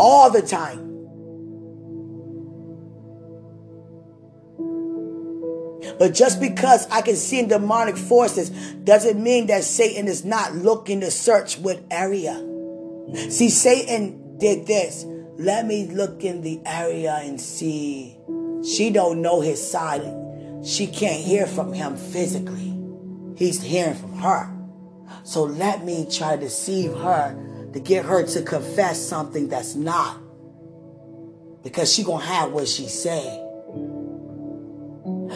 [0.02, 0.86] All the time.
[5.98, 8.48] But just because I can see demonic forces
[8.82, 12.42] doesn't mean that Satan is not looking to search what area.
[13.28, 15.04] See, Satan did this.
[15.36, 18.16] Let me look in the area and see.
[18.64, 20.00] She don't know his side.
[20.64, 22.74] She can't hear from him physically.
[23.36, 24.50] He's hearing from her.
[25.24, 30.18] So let me try to deceive her to get her to confess something that's not.
[31.62, 33.46] Because she gonna have what she say.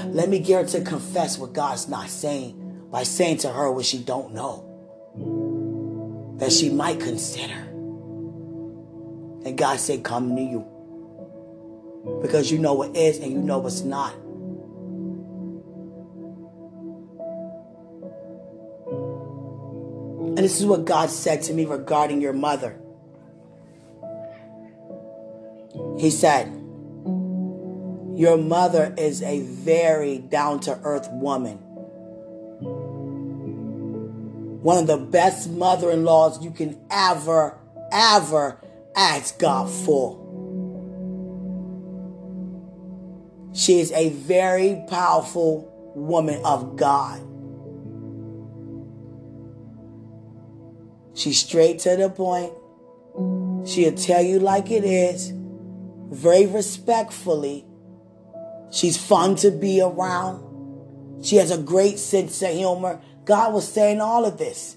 [0.07, 3.85] Let me get her to confess what God's not saying by saying to her what
[3.85, 4.65] she don't know.
[6.39, 7.55] That she might consider.
[9.45, 10.65] And God said, come to you.
[12.23, 14.15] Because you know what is and you know what's not.
[20.45, 22.79] And this is what God said to me regarding your mother.
[25.99, 26.49] He said,
[28.15, 31.57] Your mother is a very down to earth woman.
[34.61, 37.59] One of the best mother in laws you can ever,
[37.91, 38.61] ever
[38.95, 40.21] ask God for.
[43.55, 47.34] She is a very powerful woman of God.
[51.15, 52.53] She's straight to the point.
[53.67, 55.33] She'll tell you like it is,
[56.11, 57.65] very respectfully.
[58.71, 61.25] She's fun to be around.
[61.25, 63.01] She has a great sense of humor.
[63.25, 64.77] God was saying all of this.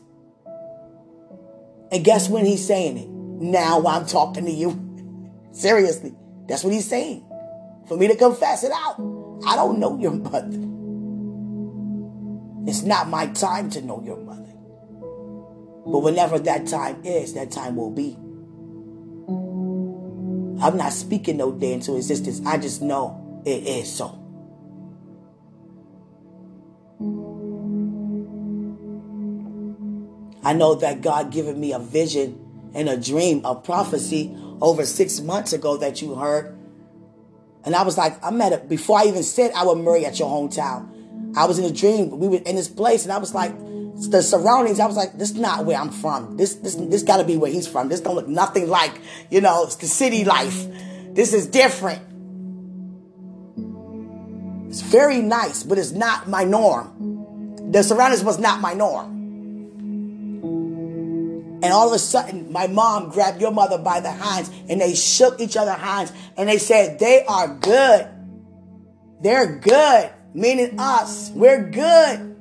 [1.91, 3.09] And guess when he's saying it?
[3.09, 4.83] Now I'm talking to you.
[5.51, 6.13] Seriously,
[6.47, 7.25] that's what he's saying.
[7.87, 8.99] For me to confess it out.
[9.45, 10.47] I don't know your mother.
[12.69, 14.46] It's not my time to know your mother.
[15.91, 18.17] But whenever that time is, that time will be.
[20.61, 22.41] I'm not speaking no day into existence.
[22.45, 24.23] I just know it is so.
[30.43, 35.19] I know that God given me a vision and a dream, a prophecy over six
[35.19, 36.57] months ago that you heard.
[37.63, 40.19] And I was like, I met it before I even said I would marry at
[40.19, 41.35] your hometown.
[41.35, 42.17] I was in a dream.
[42.17, 43.53] We were in this place, and I was like,
[44.05, 44.79] the surroundings.
[44.79, 46.37] I was like, this is not where I'm from.
[46.37, 47.89] This this this got to be where he's from.
[47.89, 50.67] This don't look nothing like you know the city life.
[51.13, 52.01] This is different.
[54.69, 57.71] It's very nice, but it's not my norm.
[57.71, 59.17] The surroundings was not my norm.
[61.63, 64.93] And all of a sudden, my mom grabbed your mother by the hands and they
[64.93, 68.07] shook each other's hands and they said, They are good.
[69.21, 71.31] They're good, meaning us.
[71.31, 72.36] We're good.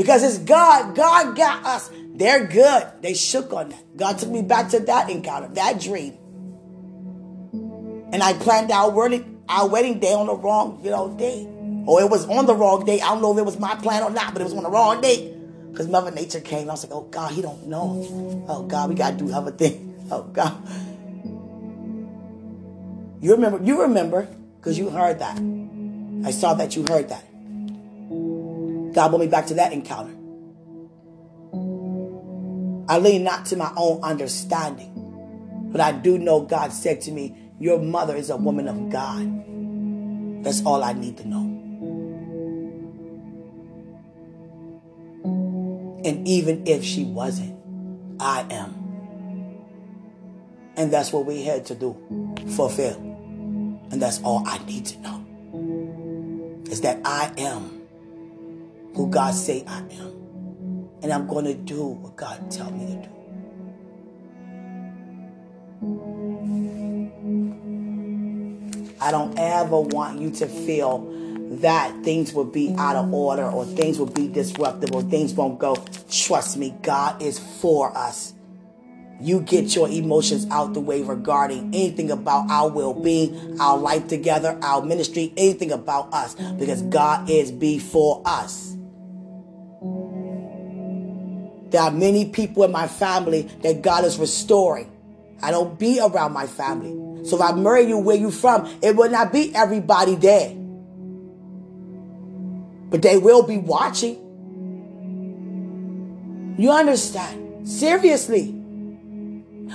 [0.00, 0.96] Because it's God.
[0.96, 1.90] God got us.
[2.14, 2.86] They're good.
[3.02, 3.98] They shook on that.
[3.98, 6.16] God took me back to that encounter, that dream.
[8.10, 11.46] And I planned our wedding, our wedding day on the wrong, you know, day.
[11.86, 13.02] Or it was on the wrong day.
[13.02, 14.70] I don't know if it was my plan or not, but it was on the
[14.70, 15.36] wrong day.
[15.70, 16.70] Because Mother Nature came.
[16.70, 18.46] I was like, oh God, he don't know.
[18.48, 19.88] Oh God, we gotta do other things.
[20.12, 20.56] Oh God.
[23.20, 24.26] You remember, you remember,
[24.56, 25.36] because you heard that.
[26.26, 27.29] I saw that you heard that.
[28.92, 30.16] God brought me back to that encounter.
[32.88, 37.36] I lean not to my own understanding, but I do know God said to me,
[37.60, 40.44] Your mother is a woman of God.
[40.44, 41.60] That's all I need to know.
[46.04, 47.56] And even if she wasn't,
[48.18, 48.74] I am.
[50.76, 51.94] And that's what we had to do.
[52.56, 52.96] Fulfill.
[53.90, 56.64] And that's all I need to know.
[56.70, 57.79] Is that I am
[58.94, 60.88] who God say I am.
[61.02, 63.20] And I'm going to do what God tell me to do.
[69.00, 71.08] I don't ever want you to feel
[71.62, 75.58] that things will be out of order or things will be disruptive or things won't
[75.58, 75.76] go.
[76.10, 78.34] Trust me, God is for us.
[79.20, 84.08] You get your emotions out the way regarding anything about our well being, our life
[84.08, 88.76] together, our ministry, anything about us, because God is before us.
[91.70, 94.90] There are many people in my family that God is restoring.
[95.42, 97.24] I don't be around my family.
[97.24, 100.54] So if I marry you where you from, it will not be everybody there.
[102.90, 104.16] But they will be watching.
[106.58, 107.68] You understand?
[107.68, 108.56] Seriously.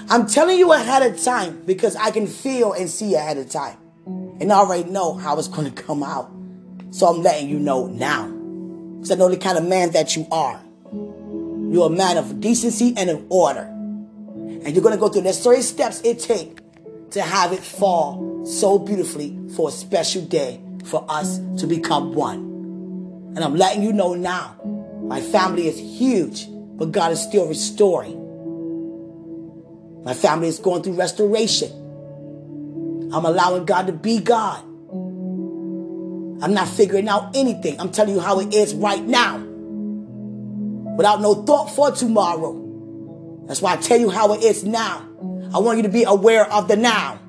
[0.10, 3.78] I'm telling you ahead of time because I can feel and see ahead of time.
[4.06, 6.30] And I already know how it's going to come out.
[6.92, 8.28] So I'm letting you know now.
[8.28, 10.62] Because I know the kind of man that you are.
[11.76, 13.64] You're a man of decency and of order.
[13.64, 16.62] And you're going to go through the necessary steps it takes
[17.12, 23.34] to have it fall so beautifully for a special day for us to become one.
[23.36, 24.56] And I'm letting you know now,
[25.04, 28.22] my family is huge, but God is still restoring.
[30.06, 31.74] My family is going through restoration.
[33.12, 34.64] I'm allowing God to be God.
[36.42, 37.82] I'm not figuring out anything.
[37.82, 39.55] I'm telling you how it is right now.
[40.96, 43.46] Without no thought for tomorrow.
[43.48, 45.08] That's why I tell you how it is now.
[45.54, 47.20] I want you to be aware of the now.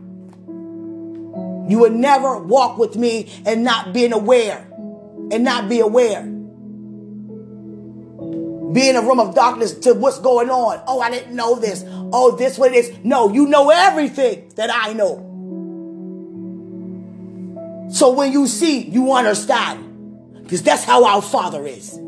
[1.68, 4.66] You will never walk with me and not being aware
[5.32, 6.22] and not be aware.
[8.72, 10.82] Be in a room of darkness to what's going on.
[10.86, 11.84] Oh, I didn't know this.
[11.86, 12.92] Oh, this what it is.
[13.02, 15.22] No, you know everything that I know.
[17.90, 20.42] So when you see, you understand.
[20.42, 21.98] Because that's how our Father is.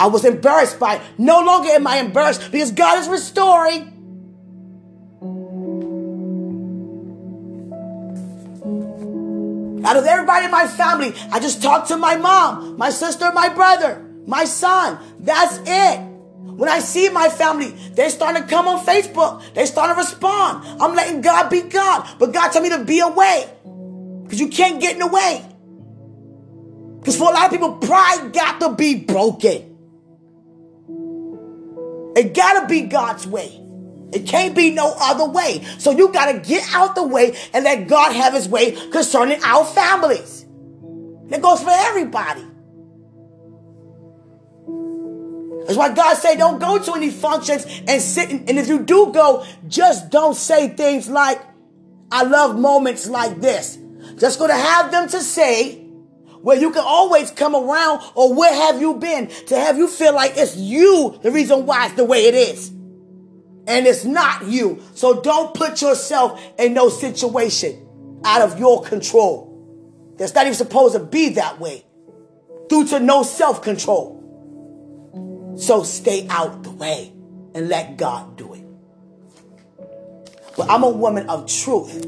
[0.00, 1.02] I was embarrassed by it.
[1.18, 3.82] No longer am I embarrassed because God is restoring.
[9.84, 13.50] Out of everybody in my family, I just talked to my mom, my sister, my
[13.50, 14.98] brother, my son.
[15.20, 16.00] That's it.
[16.00, 19.52] When I see my family, they starting to come on Facebook.
[19.52, 20.66] They start to respond.
[20.80, 22.08] I'm letting God be God.
[22.18, 23.50] But God told me to be away.
[24.22, 25.44] Because you can't get in the way.
[27.00, 29.69] Because for a lot of people, pride got to be broken.
[32.20, 33.58] It got to be God's way.
[34.12, 35.64] It can't be no other way.
[35.78, 39.42] So you got to get out the way and let God have his way concerning
[39.42, 40.44] our families.
[41.30, 42.44] That goes for everybody.
[45.64, 48.30] That's why God said don't go to any functions and sit.
[48.30, 51.40] In, and if you do go, just don't say things like,
[52.12, 53.78] I love moments like this.
[54.16, 55.79] Just to have them to say
[56.42, 60.14] where you can always come around or where have you been to have you feel
[60.14, 62.72] like it's you the reason why it's the way it is
[63.70, 64.82] and it's not you.
[64.94, 67.86] So don't put yourself in no situation
[68.24, 69.46] out of your control.
[70.18, 71.84] That's not even supposed to be that way
[72.68, 74.16] due to no self control.
[75.56, 77.12] So stay out the way
[77.54, 78.64] and let God do it.
[80.56, 82.04] But I'm a woman of truth.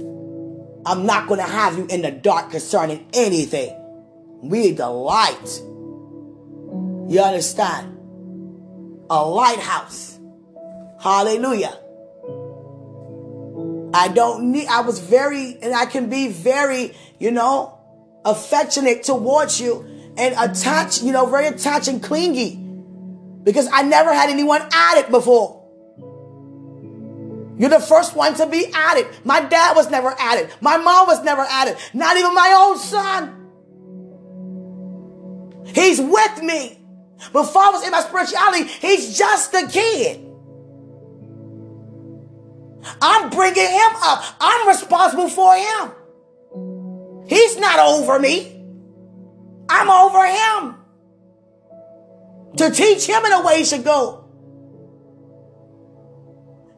[0.84, 3.78] I'm not going to have you in the dark concerning anything.
[4.42, 5.62] We the light.
[7.08, 7.98] You understand?
[9.08, 10.12] A lighthouse
[11.02, 11.76] Hallelujah.
[13.92, 17.76] I don't need, I was very, and I can be very, you know,
[18.24, 19.84] affectionate towards you
[20.16, 22.54] and attached, you know, very attached and clingy
[23.42, 25.58] because I never had anyone at it before.
[27.58, 29.26] You're the first one to be at it.
[29.26, 30.56] My dad was never at it.
[30.60, 31.76] My mom was never at it.
[31.92, 33.41] Not even my own son.
[35.74, 36.78] He's with me.
[37.32, 40.28] Before I was in my spirituality, he's just a kid.
[43.00, 44.24] I'm bringing him up.
[44.40, 45.92] I'm responsible for him.
[47.28, 48.48] He's not over me.
[49.68, 50.76] I'm over him.
[52.56, 54.24] To teach him in the way he should go.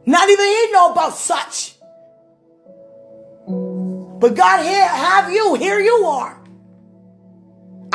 [0.07, 1.77] Not even he know about such.
[3.47, 5.55] But God here have you.
[5.55, 6.44] Here you are.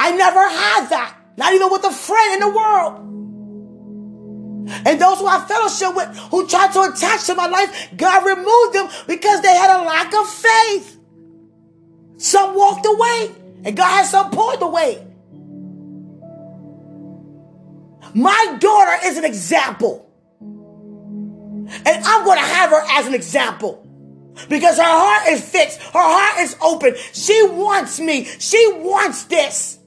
[0.02, 1.18] I never had that.
[1.36, 2.94] Not even with a friend in the world.
[4.86, 8.74] And those who I fellowship with, who tried to attach to my life, God removed
[8.74, 10.98] them because they had a lack of faith.
[12.16, 13.36] Some walked away,
[13.66, 15.06] and God had some pulled away.
[18.14, 20.10] My daughter is an example.
[20.50, 23.86] And I'm going to have her as an example.
[24.48, 25.82] Because her heart is fixed.
[25.82, 26.96] Her heart is open.
[27.12, 28.24] She wants me.
[28.24, 29.79] She wants this.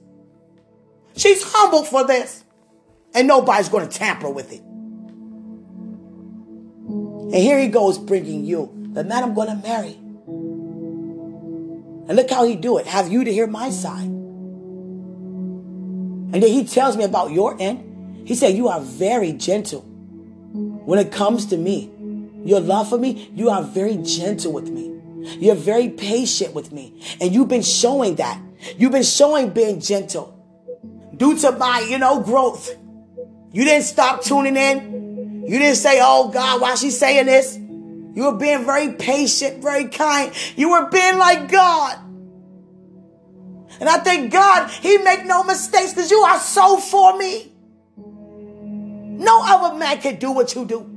[1.15, 2.43] She's humble for this.
[3.15, 4.61] And nobody's going to tamper with it.
[7.33, 9.93] And here he goes bringing you the man I'm going to marry.
[12.05, 12.85] And look how he do it.
[12.87, 14.05] Have you to hear my side.
[16.33, 18.27] And then he tells me about your end.
[18.27, 21.91] He said, You are very gentle when it comes to me.
[22.43, 24.99] Your love for me, you are very gentle with me.
[25.39, 26.99] You're very patient with me.
[27.21, 28.41] And you've been showing that.
[28.77, 30.32] You've been showing being gentle
[31.15, 32.69] due to my, you know, growth.
[33.51, 35.43] You didn't stop tuning in.
[35.47, 37.57] You didn't say, oh God, why she saying this?
[37.57, 40.31] You were being very patient, very kind.
[40.55, 41.99] You were being like God.
[43.79, 47.51] And I thank God he make no mistakes because you are so for me.
[47.97, 50.89] No other man can do what you do.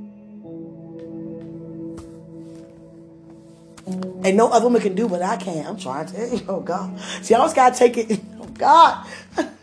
[4.23, 5.65] And no other woman can do what I can.
[5.65, 6.43] I'm trying to.
[6.47, 6.99] Oh God.
[7.21, 8.19] See, I always gotta take it.
[8.39, 9.05] Oh God.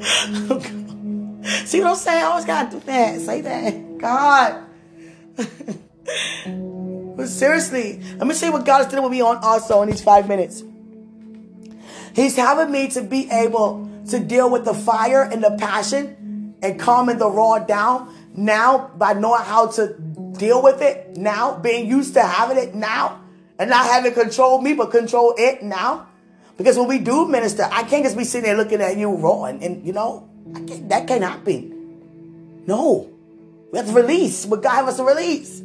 [1.64, 2.22] See what I'm saying?
[2.22, 3.20] I always gotta do that.
[3.20, 3.98] Say that.
[3.98, 4.64] God.
[7.16, 10.02] but seriously, let me see what God is doing with me on also in these
[10.02, 10.62] five minutes.
[12.14, 16.78] He's having me to be able to deal with the fire and the passion and
[16.78, 19.94] calming the raw down now by knowing how to
[20.38, 23.20] deal with it now, being used to having it now,
[23.58, 26.08] and not having control me, but control it now.
[26.56, 29.44] Because when we do minister, I can't just be sitting there looking at you raw,
[29.44, 32.64] and, you know, can't, that can't happen.
[32.66, 33.10] No,
[33.72, 35.60] we have to release what God has to release.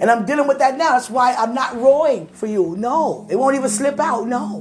[0.00, 0.90] And I'm dealing with that now.
[0.90, 2.74] That's why I'm not roaring for you.
[2.76, 4.26] No, it won't even slip out.
[4.26, 4.60] No,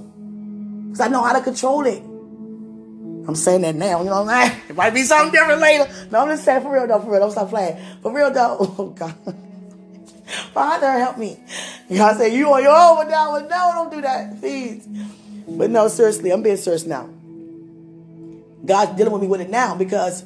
[0.85, 2.03] because I know how to control it.
[3.25, 4.61] I'm saying that now, you know what I'm saying?
[4.69, 5.89] It might be something different later.
[6.11, 7.21] No, I'm just saying for real though, for real.
[7.21, 7.77] Don't stop playing.
[8.01, 8.57] For real though.
[8.77, 9.15] Oh God.
[10.53, 11.39] Father, help me.
[11.95, 13.47] God said, you on your own with that one.
[13.47, 14.39] No, don't do that.
[14.39, 14.87] Please.
[15.47, 17.09] But no, seriously, I'm being serious now.
[18.65, 20.23] God's dealing with me with it now because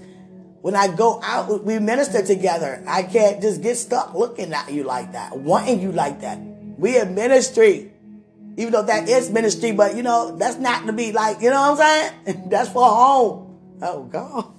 [0.62, 2.84] when I go out, we minister together.
[2.88, 6.40] I can't just get stuck looking at you like that, wanting you like that.
[6.40, 7.92] We in ministry.
[8.58, 11.74] Even though that is ministry, but you know, that's not to be like, you know
[11.74, 12.44] what I'm saying?
[12.50, 13.78] That's for home.
[13.84, 14.52] Oh God.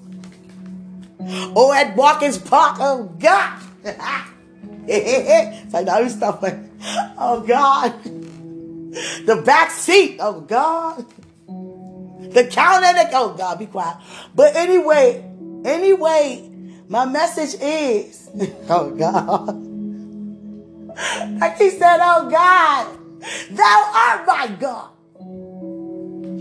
[1.20, 2.76] Oh, at Watkins Park.
[2.78, 3.60] Oh God.
[4.88, 6.58] it's like now stuff like,
[7.18, 8.02] oh God.
[9.26, 10.18] The back seat.
[10.20, 11.04] Oh God.
[12.32, 13.08] The counter.
[13.12, 13.98] Oh God, be quiet.
[14.34, 15.24] But anyway,
[15.64, 16.50] anyway,
[16.88, 18.30] my message is,
[18.68, 19.64] oh God.
[21.40, 22.94] Like he said, oh God.
[23.50, 24.90] Thou art my God.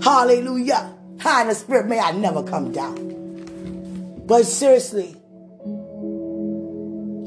[0.04, 0.94] Hallelujah.
[1.20, 4.24] High in the spirit, may I never come down.
[4.26, 5.17] But seriously,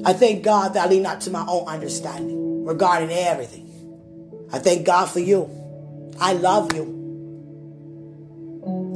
[0.04, 3.66] I thank God that I lean not to my own understanding regarding everything.
[4.52, 5.48] I thank God for you.
[6.20, 6.98] I love you.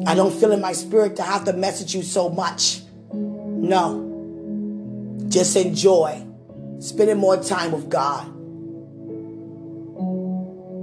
[0.07, 2.81] I don't feel in my spirit to have to message you so much.
[3.13, 4.03] No.
[5.29, 6.27] Just enjoy
[6.81, 8.27] spending more time with God.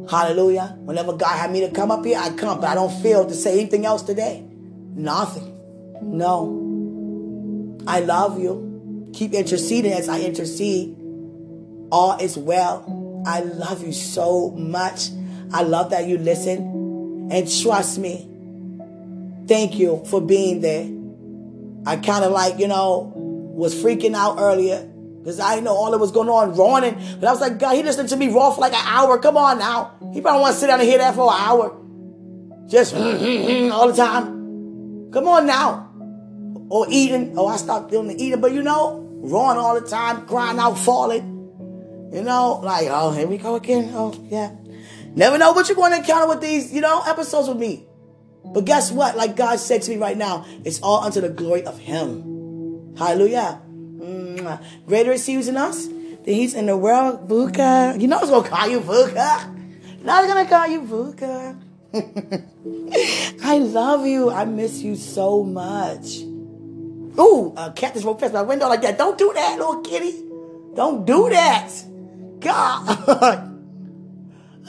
[0.09, 0.75] Hallelujah.
[0.79, 3.33] Whenever God had me to come up here, I come, but I don't feel to
[3.33, 4.43] say anything else today.
[4.95, 5.57] Nothing.
[6.01, 6.57] No.
[7.87, 8.70] I love you.
[9.13, 10.95] Keep interceding as I intercede.
[11.91, 13.23] All is well.
[13.25, 15.09] I love you so much.
[15.53, 18.27] I love that you listen and trust me.
[19.47, 20.89] Thank you for being there.
[21.85, 24.87] I kind of like, you know, was freaking out earlier
[25.19, 26.95] because I know all that was going on, running.
[27.19, 29.19] But I was like, God, he listened to me raw for like an hour.
[29.19, 29.95] Come on now.
[30.13, 31.77] He probably want to sit down and hear that for an hour.
[32.67, 32.95] Just
[33.73, 35.11] all the time.
[35.11, 35.89] Come on now.
[36.69, 37.37] Or eating.
[37.37, 38.39] Oh, I stopped doing the eating.
[38.41, 41.29] But you know, run all the time, crying out, falling.
[42.11, 43.91] You know, like, oh, here we go again.
[43.93, 44.51] Oh, yeah.
[45.15, 47.85] Never know what you're going to encounter with these, you know, episodes with me.
[48.43, 49.15] But guess what?
[49.15, 52.95] Like God said to me right now, it's all unto the glory of Him.
[52.97, 53.61] Hallelujah.
[54.87, 57.29] Greater is he who's in us than he's in the world.
[57.29, 57.99] Vuka.
[58.01, 59.61] You know I was going to call you Vuka.
[60.03, 61.61] Not gonna call you Vuka.
[63.43, 64.31] I love you.
[64.31, 66.21] I miss you so much.
[67.19, 68.97] Ooh, a cat just walked past my window like that.
[68.97, 70.23] Don't do that, little kitty.
[70.75, 71.69] Don't do that.
[72.39, 73.07] God.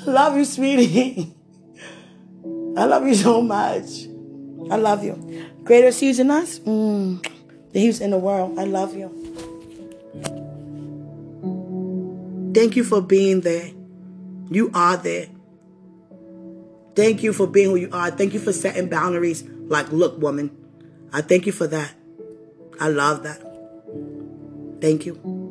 [0.07, 1.35] I love you, sweetie.
[2.77, 4.07] I love you so much.
[4.71, 5.47] I love you.
[5.65, 7.25] Greater sees in us mm,
[7.73, 8.59] he's in the world.
[8.59, 9.09] I love you.
[12.55, 13.71] Thank you for being there.
[14.51, 15.27] You are there.
[16.95, 18.11] Thank you for being who you are.
[18.11, 19.43] Thank you for setting boundaries.
[19.43, 20.51] Like, look, woman,
[21.13, 21.93] I thank you for that.
[22.81, 23.41] I love that.
[24.81, 25.42] Thank you.